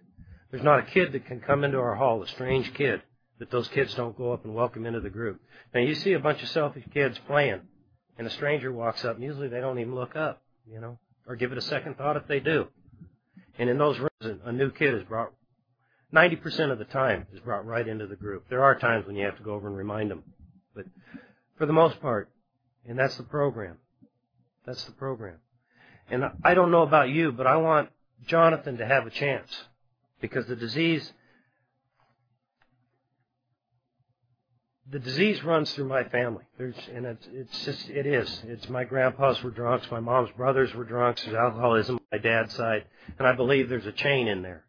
[0.50, 3.02] There's not a kid that can come into our hall, a strange kid,
[3.38, 5.40] that those kids don't go up and welcome into the group.
[5.74, 7.60] Now you see a bunch of selfish kids playing,
[8.16, 11.36] and a stranger walks up, and usually they don't even look up, you know, or
[11.36, 12.68] give it a second thought if they do.
[13.58, 15.32] And in those rooms, a new kid is brought,
[16.14, 18.48] 90% of the time is brought right into the group.
[18.48, 20.24] There are times when you have to go over and remind them.
[20.74, 20.86] But
[21.58, 22.30] for the most part,
[22.86, 23.76] and that's the program.
[24.64, 25.36] That's the program.
[26.10, 27.90] And I don't know about you, but I want
[28.26, 29.50] Jonathan to have a chance
[30.20, 31.12] because the disease
[34.90, 36.44] the disease runs through my family.
[36.56, 38.42] There's, and it's, it's just, it is.
[38.44, 42.54] It's my grandpas were drunks, my mom's brothers were drunks, there's alcoholism on my dad's
[42.54, 42.84] side,
[43.18, 44.64] and I believe there's a chain in there.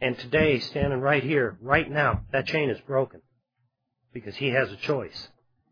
[0.00, 3.22] And today, standing right here, right now, that chain is broken.
[4.12, 5.28] Because he has a choice.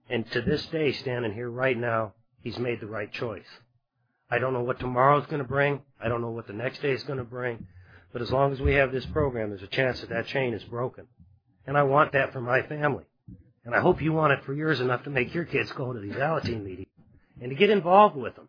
[0.08, 3.44] And to this day, standing here right now, he's made the right choice.
[4.30, 5.82] I don't know what tomorrow's going to bring.
[6.00, 7.66] I don't know what the next day is going to bring.
[8.12, 10.64] But as long as we have this program, there's a chance that that chain is
[10.64, 11.06] broken.
[11.66, 13.04] And I want that for my family.
[13.64, 16.00] And I hope you want it for yours enough to make your kids go to
[16.00, 16.88] these Alateen meetings
[17.40, 18.48] and to get involved with them.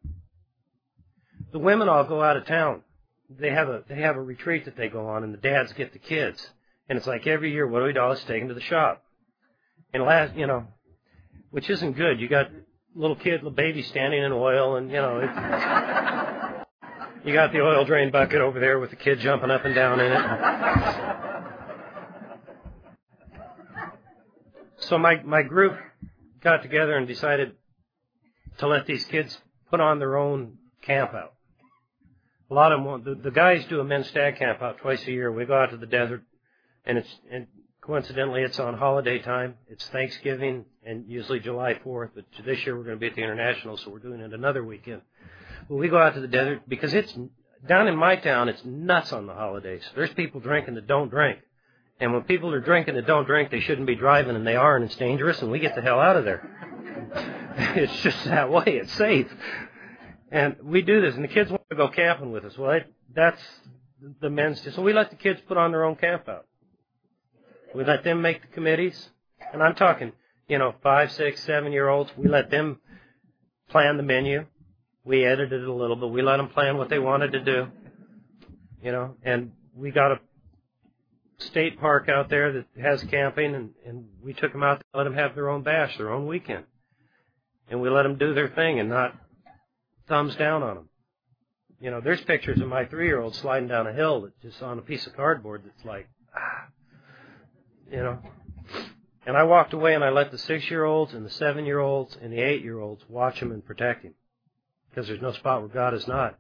[1.52, 2.82] The women all go out of town.
[3.30, 5.94] They have a they have a retreat that they go on, and the dads get
[5.94, 6.50] the kids.
[6.90, 8.02] And it's like every year, what do we do?
[8.02, 9.04] Let's take them to the shop.
[9.94, 10.68] And last, you know,
[11.50, 12.20] which isn't good.
[12.20, 12.50] You got
[12.96, 15.38] little kid, little baby standing in oil, and you know, it's,
[17.26, 20.00] you got the oil drain bucket over there with the kid jumping up and down
[20.00, 20.22] in it.
[24.78, 25.78] So my, my group
[26.42, 27.54] got together and decided
[28.58, 29.38] to let these kids
[29.70, 31.34] put on their own camp out.
[32.50, 33.04] A lot of them.
[33.04, 35.32] The, the guys do a men's stag camp out twice a year.
[35.32, 36.24] We go out to the desert,
[36.86, 37.48] and it's and
[37.80, 39.56] coincidentally it's on holiday time.
[39.70, 43.22] It's Thanksgiving and usually July 4th, but this year we're going to be at the
[43.22, 45.02] International, so we're doing it another weekend.
[45.70, 47.16] But we go out to the desert because it's
[47.68, 48.50] down in my town.
[48.50, 49.84] It's nuts on the holidays.
[49.96, 51.40] There's people drinking that don't drink.
[52.00, 54.76] And when people are drinking that don't drink, they shouldn't be driving, and they are,
[54.76, 56.42] and it's dangerous, and we get the hell out of there.
[57.76, 58.64] it's just that way.
[58.66, 59.28] It's safe.
[60.32, 62.58] And we do this, and the kids want to go camping with us.
[62.58, 63.42] Well, it, that's
[64.20, 64.68] the men's.
[64.74, 66.48] So we let the kids put on their own camp out.
[67.76, 69.10] We let them make the committees,
[69.54, 70.12] and I'm talking,
[70.52, 72.12] you know, five, six, seven year olds.
[72.18, 72.82] We let them
[73.70, 74.46] plan the menu.
[75.06, 77.68] We edited it a little, but we let them plan what they wanted to do.
[78.84, 80.20] You know, and we got a
[81.38, 85.06] state park out there that has camping, and, and we took them out to let
[85.06, 86.66] them have their own bash, their own weekend.
[87.70, 89.16] And we let them do their thing and not
[90.10, 90.90] thumbs down on them.
[91.80, 94.82] You know, there's pictures of my three-year-old sliding down a hill that just on a
[94.82, 96.68] piece of cardboard that's like, ah,
[97.90, 98.20] you know.
[99.26, 103.04] And I walked away and I let the six-year-olds and the seven-year-olds and the eight-year-olds
[103.08, 104.16] watch him and protect him.
[104.90, 106.40] Because there's no spot where God is not.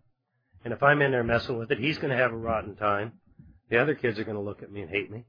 [0.66, 3.14] And if I'm in there messing with it, he's going to have a rotten time.
[3.70, 5.26] The other kids are going to look at me and hate me.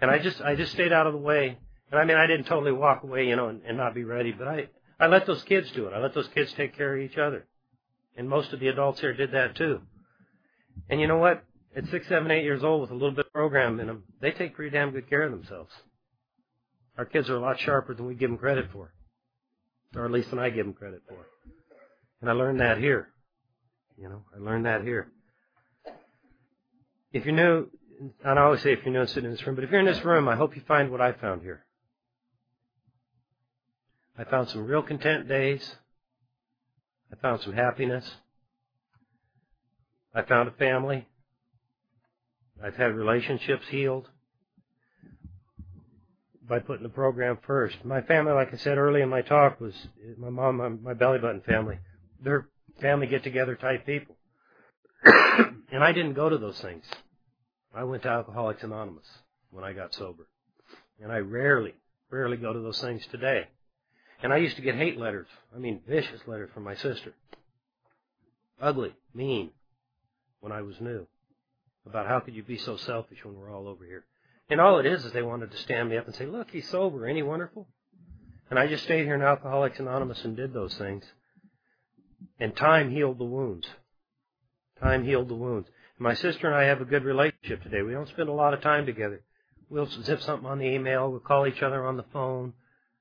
[0.00, 1.58] And I just, I just stayed out of the way.
[1.90, 4.32] And I mean, I didn't totally walk away, you know, and, and not be ready,
[4.32, 4.68] but I,
[5.00, 5.94] I let those kids do it.
[5.94, 7.46] I let those kids take care of each other.
[8.16, 9.80] And most of the adults here did that too.
[10.88, 11.42] And you know what?
[11.74, 14.30] At six, seven, eight years old with a little bit of program in them, they
[14.30, 15.72] take pretty damn good care of themselves.
[16.98, 18.92] Our kids are a lot sharper than we give them credit for.
[19.94, 21.26] Or at least than I give them credit for.
[22.20, 23.08] And I learned that here.
[23.98, 25.08] You know, I learned that here
[27.16, 27.66] if you're new,
[28.24, 29.80] and I always say if you're new and sitting in this room, but if you're
[29.80, 31.64] in this room, I hope you find what I found here.
[34.18, 35.76] I found some real content days.
[37.10, 38.10] I found some happiness.
[40.14, 41.06] I found a family.
[42.62, 44.08] I've had relationships healed
[46.48, 47.84] by putting the program first.
[47.84, 49.74] My family, like I said early in my talk, was
[50.16, 51.78] my mom, my, my belly button family.
[52.22, 52.48] They're
[52.80, 54.16] family get together type people.
[55.04, 56.84] and I didn't go to those things.
[57.74, 59.06] I went to Alcoholics Anonymous
[59.50, 60.28] when I got sober.
[61.00, 61.74] And I rarely,
[62.10, 63.48] rarely go to those things today.
[64.22, 65.26] And I used to get hate letters.
[65.54, 67.12] I mean, vicious letters from my sister.
[68.60, 69.50] Ugly, mean,
[70.40, 71.06] when I was new.
[71.84, 74.04] About how could you be so selfish when we're all over here.
[74.48, 76.68] And all it is is they wanted to stand me up and say, look, he's
[76.68, 77.06] sober.
[77.06, 77.66] Ain't he wonderful?
[78.48, 81.04] And I just stayed here in Alcoholics Anonymous and did those things.
[82.38, 83.66] And time healed the wounds.
[84.80, 85.68] Time healed the wounds.
[85.98, 87.82] My sister and I have a good relationship today.
[87.82, 89.22] We don't spend a lot of time together.
[89.68, 91.10] We'll zip something on the email.
[91.10, 92.52] We'll call each other on the phone.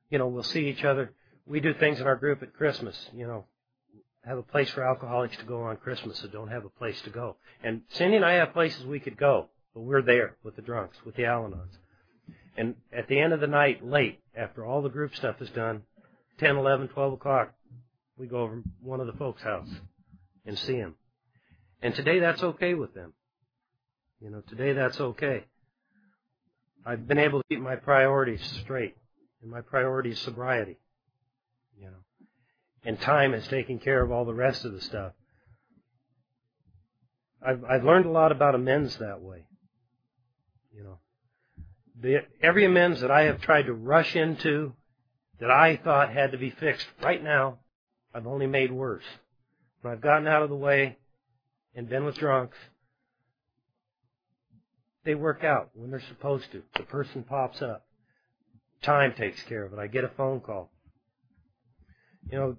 [0.09, 1.13] You know, we'll see each other.
[1.45, 2.97] We do things in our group at Christmas.
[3.13, 3.45] You know,
[4.25, 7.09] have a place for alcoholics to go on Christmas that don't have a place to
[7.11, 7.35] go.
[7.63, 10.97] And Cindy and I have places we could go, but we're there with the drunks,
[11.05, 11.77] with the Al-Anons.
[12.57, 15.83] And at the end of the night, late, after all the group stuff is done,
[16.39, 17.53] 10, 11, 12 o'clock,
[18.17, 19.67] we go over one of the folks' house
[20.45, 20.95] and see them.
[21.81, 23.13] And today that's okay with them.
[24.21, 25.43] You know, today that's okay.
[26.85, 28.95] I've been able to keep my priorities straight,
[29.41, 30.77] and my priority is sobriety.
[31.77, 32.27] You know,
[32.85, 35.11] and time is taking care of all the rest of the stuff.
[37.45, 39.45] I've I've learned a lot about amends that way.
[40.75, 40.99] You know,
[42.01, 44.73] the, every amends that I have tried to rush into,
[45.39, 47.59] that I thought had to be fixed right now,
[48.13, 49.03] I've only made worse.
[49.81, 50.97] When I've gotten out of the way
[51.75, 52.57] and been with drunks,
[55.05, 56.63] they work out when they're supposed to.
[56.75, 57.85] The person pops up.
[58.81, 59.79] Time takes care of it.
[59.79, 60.71] I get a phone call.
[62.29, 62.55] You know,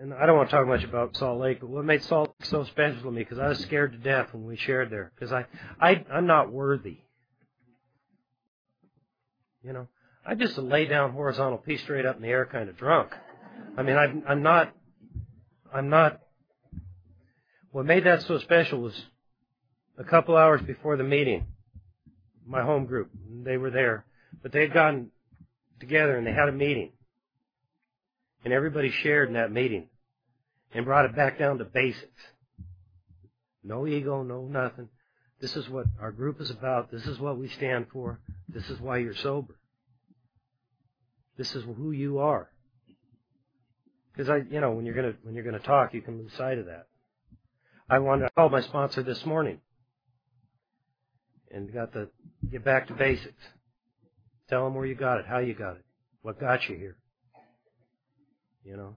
[0.00, 2.48] and I don't want to talk much about Salt Lake, but what made Salt Lake
[2.48, 5.32] so special to me, because I was scared to death when we shared there, because
[5.32, 5.46] I,
[5.80, 6.98] I, I'm not worthy.
[9.62, 9.88] You know,
[10.24, 13.12] I just a lay down horizontal, pee straight up in the air kind of drunk.
[13.76, 14.74] I mean, I'm, I'm not,
[15.74, 16.20] I'm not.
[17.70, 18.94] What made that so special was
[19.98, 21.46] a couple hours before the meeting,
[22.46, 23.10] my home group,
[23.44, 24.04] they were there,
[24.42, 25.10] but they had gotten
[25.80, 26.92] together and they had a meeting.
[28.46, 29.88] And everybody shared in that meeting
[30.72, 32.22] and brought it back down to basics.
[33.64, 34.88] No ego, no nothing.
[35.40, 36.92] This is what our group is about.
[36.92, 38.20] This is what we stand for.
[38.48, 39.58] This is why you're sober.
[41.36, 42.48] This is who you are.
[44.12, 46.58] Because I, you know, when you're gonna when you're gonna talk, you can lose sight
[46.58, 46.86] of that.
[47.90, 49.58] I wanted to call my sponsor this morning
[51.50, 52.10] and got to
[52.48, 53.42] get back to basics.
[54.48, 55.84] Tell them where you got it, how you got it,
[56.22, 56.96] what got you here.
[58.66, 58.96] You know.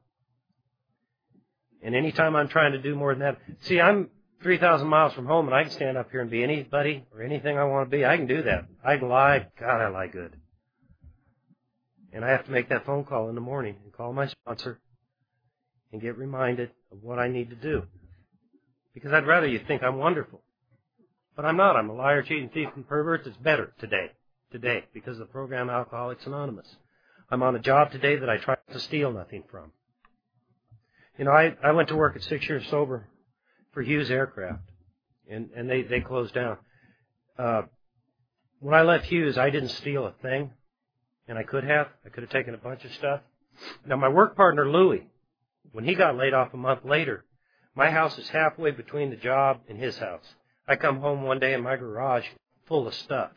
[1.84, 4.10] And anytime I'm trying to do more than that, see, I'm
[4.42, 7.58] 3,000 miles from home and I can stand up here and be anybody or anything
[7.58, 8.06] I want to be.
[8.06, 8.66] I can do that.
[8.84, 9.48] I can lie.
[9.60, 10.36] God, I lie good.
[12.12, 14.80] And I have to make that phone call in the morning and call my sponsor
[15.92, 17.84] and get reminded of what I need to do.
[18.94, 20.42] Because I'd rather you think I'm wonderful.
[21.36, 21.76] But I'm not.
[21.76, 23.28] I'm a liar, cheat, and thief and pervert.
[23.28, 24.12] It's better today.
[24.52, 24.86] Today.
[24.94, 26.76] Because of the program Alcoholics Anonymous.
[27.32, 29.72] I'm on a job today that I try to steal nothing from.
[31.18, 33.08] You know, I, I went to work at six years sober
[33.72, 34.64] for Hughes Aircraft.
[35.30, 36.58] And, and they, they closed down.
[37.38, 37.64] Uh,
[38.60, 40.52] when I left Hughes, I didn't steal a thing.
[41.28, 41.88] And I could have.
[42.04, 43.22] I could have taken a bunch of stuff.
[43.86, 45.08] Now my work partner, Louie,
[45.72, 47.26] when he got laid off a month later,
[47.76, 50.26] my house is halfway between the job and his house.
[50.68, 52.26] I come home one day in my garage
[52.68, 53.32] full of stuff.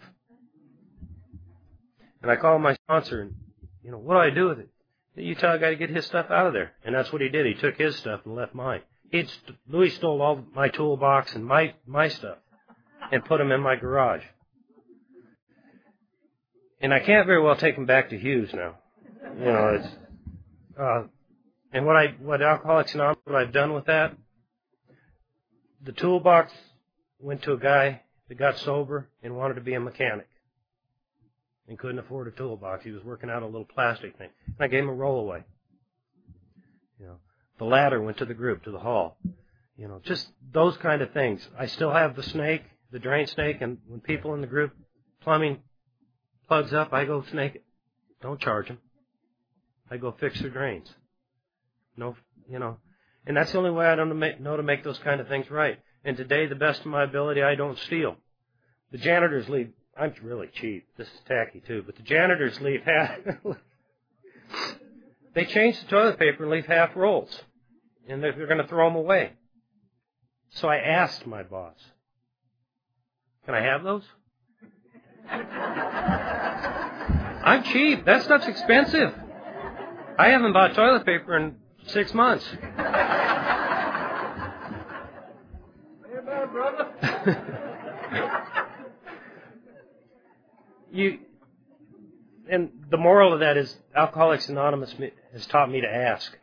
[2.22, 3.34] And I call my sponsor and,
[3.82, 5.38] you know, what do I do with it?
[5.38, 6.72] Tell a guy to get his stuff out of there.
[6.84, 7.46] And that's what he did.
[7.46, 8.80] He took his stuff and left mine.
[9.12, 9.30] St-
[9.68, 12.38] Louis stole all my toolbox and my, my stuff
[13.10, 14.22] and put them in my garage.
[16.80, 18.76] And I can't very well take them back to Hughes now.
[19.38, 19.88] You know, it's,
[20.80, 21.02] uh,
[21.72, 24.16] and what I, what Alcoholics Anonymous, what I've done with that,
[25.84, 26.52] the toolbox
[27.20, 30.26] went to a guy that got sober and wanted to be a mechanic
[31.68, 32.84] and couldn't afford a toolbox.
[32.84, 34.30] He was working out a little plastic thing.
[34.46, 35.44] And I gave him a rollaway.
[36.98, 37.16] You know,
[37.58, 39.16] the ladder went to the group, to the hall.
[39.76, 41.46] You know, just those kind of things.
[41.58, 44.72] I still have the snake, the drain snake, and when people in the group
[45.22, 45.60] plumbing
[46.46, 47.64] plugs up, I go snake it.
[48.20, 48.78] Don't charge them.
[49.90, 50.88] I go fix their drains.
[51.96, 52.16] No,
[52.48, 52.78] you know,
[53.26, 55.78] and that's the only way I don't know to make those kind of things right.
[56.04, 58.16] And today, the best of my ability, I don't steal.
[58.90, 59.72] The janitors leave.
[59.98, 60.86] I'm really cheap.
[60.96, 63.18] This is tacky too, but the janitors leave half.
[65.34, 67.42] they change the toilet paper and leave half rolls,
[68.08, 69.32] and they're, they're going to throw them away.
[70.50, 71.76] So I asked my boss,
[73.44, 74.04] "Can I have those?"
[77.44, 78.04] I'm cheap.
[78.06, 79.14] That stuff's expensive.
[80.18, 82.44] I haven't bought toilet paper in six months.
[90.92, 91.18] You
[92.50, 94.94] and the moral of that is Alcoholics Anonymous
[95.32, 96.36] has taught me to ask.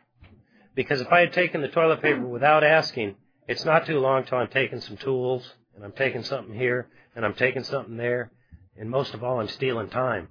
[0.74, 4.38] Because if I had taken the toilet paper without asking, it's not too long till
[4.38, 8.32] I'm taking some tools and I'm taking something here and I'm taking something there
[8.76, 10.28] and most of all I'm stealing time.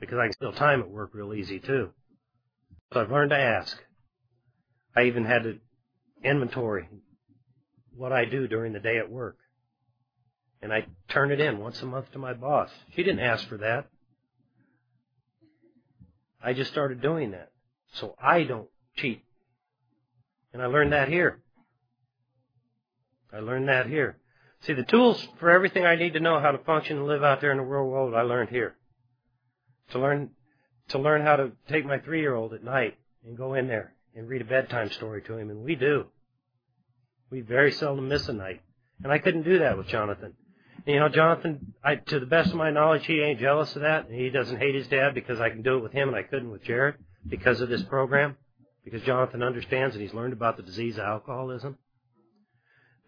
[0.00, 1.90] Because I can steal time at work real easy too.
[2.92, 3.76] So I've learned to ask.
[4.96, 5.58] I even had to
[6.22, 6.88] inventory
[7.94, 9.36] what I do during the day at work
[10.62, 12.70] and I turn it in once a month to my boss.
[12.94, 13.86] She didn't ask for that.
[16.42, 17.50] I just started doing that.
[17.94, 19.22] So I don't cheat.
[20.52, 21.40] And I learned that here.
[23.32, 24.18] I learned that here.
[24.62, 27.40] See, the tools for everything I need to know how to function and live out
[27.40, 28.74] there in the real world, I learned here.
[29.90, 30.30] To learn,
[30.88, 34.42] to learn how to take my three-year-old at night and go in there and read
[34.42, 36.06] a bedtime story to him, and we do.
[37.30, 38.62] We very seldom miss a night.
[39.02, 40.34] And I couldn't do that with Jonathan.
[40.86, 44.10] You know, Jonathan, I, to the best of my knowledge, he ain't jealous of that.
[44.10, 46.50] He doesn't hate his dad because I can do it with him and I couldn't
[46.50, 46.94] with Jared
[47.26, 48.36] because of this program.
[48.84, 51.76] Because Jonathan understands and he's learned about the disease of alcoholism.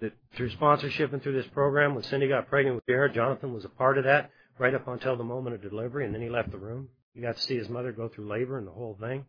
[0.00, 3.64] That through sponsorship and through this program, when Cindy got pregnant with Jared, Jonathan was
[3.64, 6.50] a part of that right up until the moment of delivery, and then he left
[6.50, 6.88] the room.
[7.14, 9.24] He got to see his mother go through labor and the whole thing.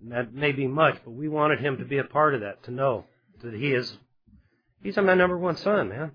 [0.00, 2.62] And that may be much, but we wanted him to be a part of that,
[2.64, 3.04] to know
[3.42, 3.98] that he is,
[4.82, 6.12] he's my number one son, man.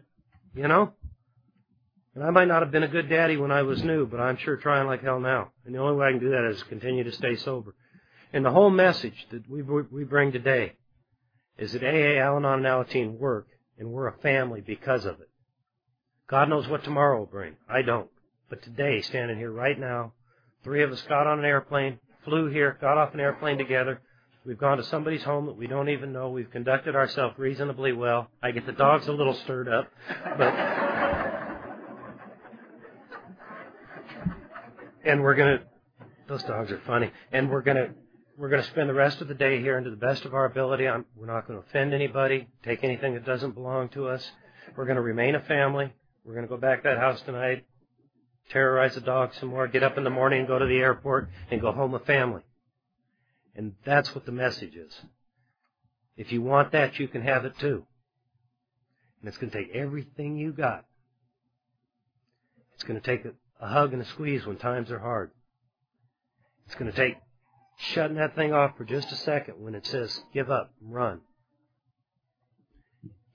[0.54, 0.93] You know?
[2.16, 4.38] And I might not have been a good daddy when I was new, but I'm
[4.38, 5.51] sure trying like hell now.
[5.66, 7.76] And the only way I can do that is continue to stay sober.
[8.32, 10.74] And the whole message that we, we bring today
[11.58, 13.47] is that AA, Al-Anon, and Alateen work,
[13.78, 15.30] and we're a family because of it.
[16.28, 17.56] God knows what tomorrow will bring.
[17.70, 18.10] I don't.
[18.49, 20.14] But today, standing here right now,
[20.64, 24.01] three of us got on an airplane, flew here, got off an airplane together.
[24.46, 26.30] We've gone to somebody's home that we don't even know.
[26.30, 28.28] We've conducted ourselves reasonably well.
[28.41, 29.89] I get the dogs a little stirred up,
[30.38, 30.54] but
[35.06, 35.60] and we're gonna.
[36.28, 37.91] Those dogs are funny, and we're gonna
[38.38, 40.44] we're gonna spend the rest of the day here, and to the best of our
[40.44, 44.30] ability, I'm, we're not going to offend anybody, take anything that doesn't belong to us.
[44.76, 45.94] We're to remain a family.
[46.26, 47.66] We're to go back to that house tonight,
[48.50, 51.30] terrorize the dogs some more, get up in the morning and go to the airport
[51.50, 52.41] and go home a family.
[53.56, 54.93] And that's what the message is.
[56.18, 57.86] If you want that, you can have it too.
[59.20, 60.86] And it's going to take everything you got.
[62.76, 65.32] It's going to take a, hug and a squeeze when times are hard.
[66.66, 67.16] It's going to take
[67.78, 71.22] shutting that thing off for just a second when it says give up, run.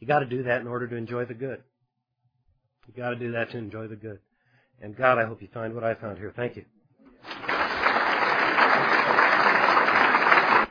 [0.01, 1.63] You got to do that in order to enjoy the good.
[2.87, 4.19] You got to do that to enjoy the good.
[4.81, 6.33] And God, I hope you find what I found here.
[6.35, 6.65] Thank you.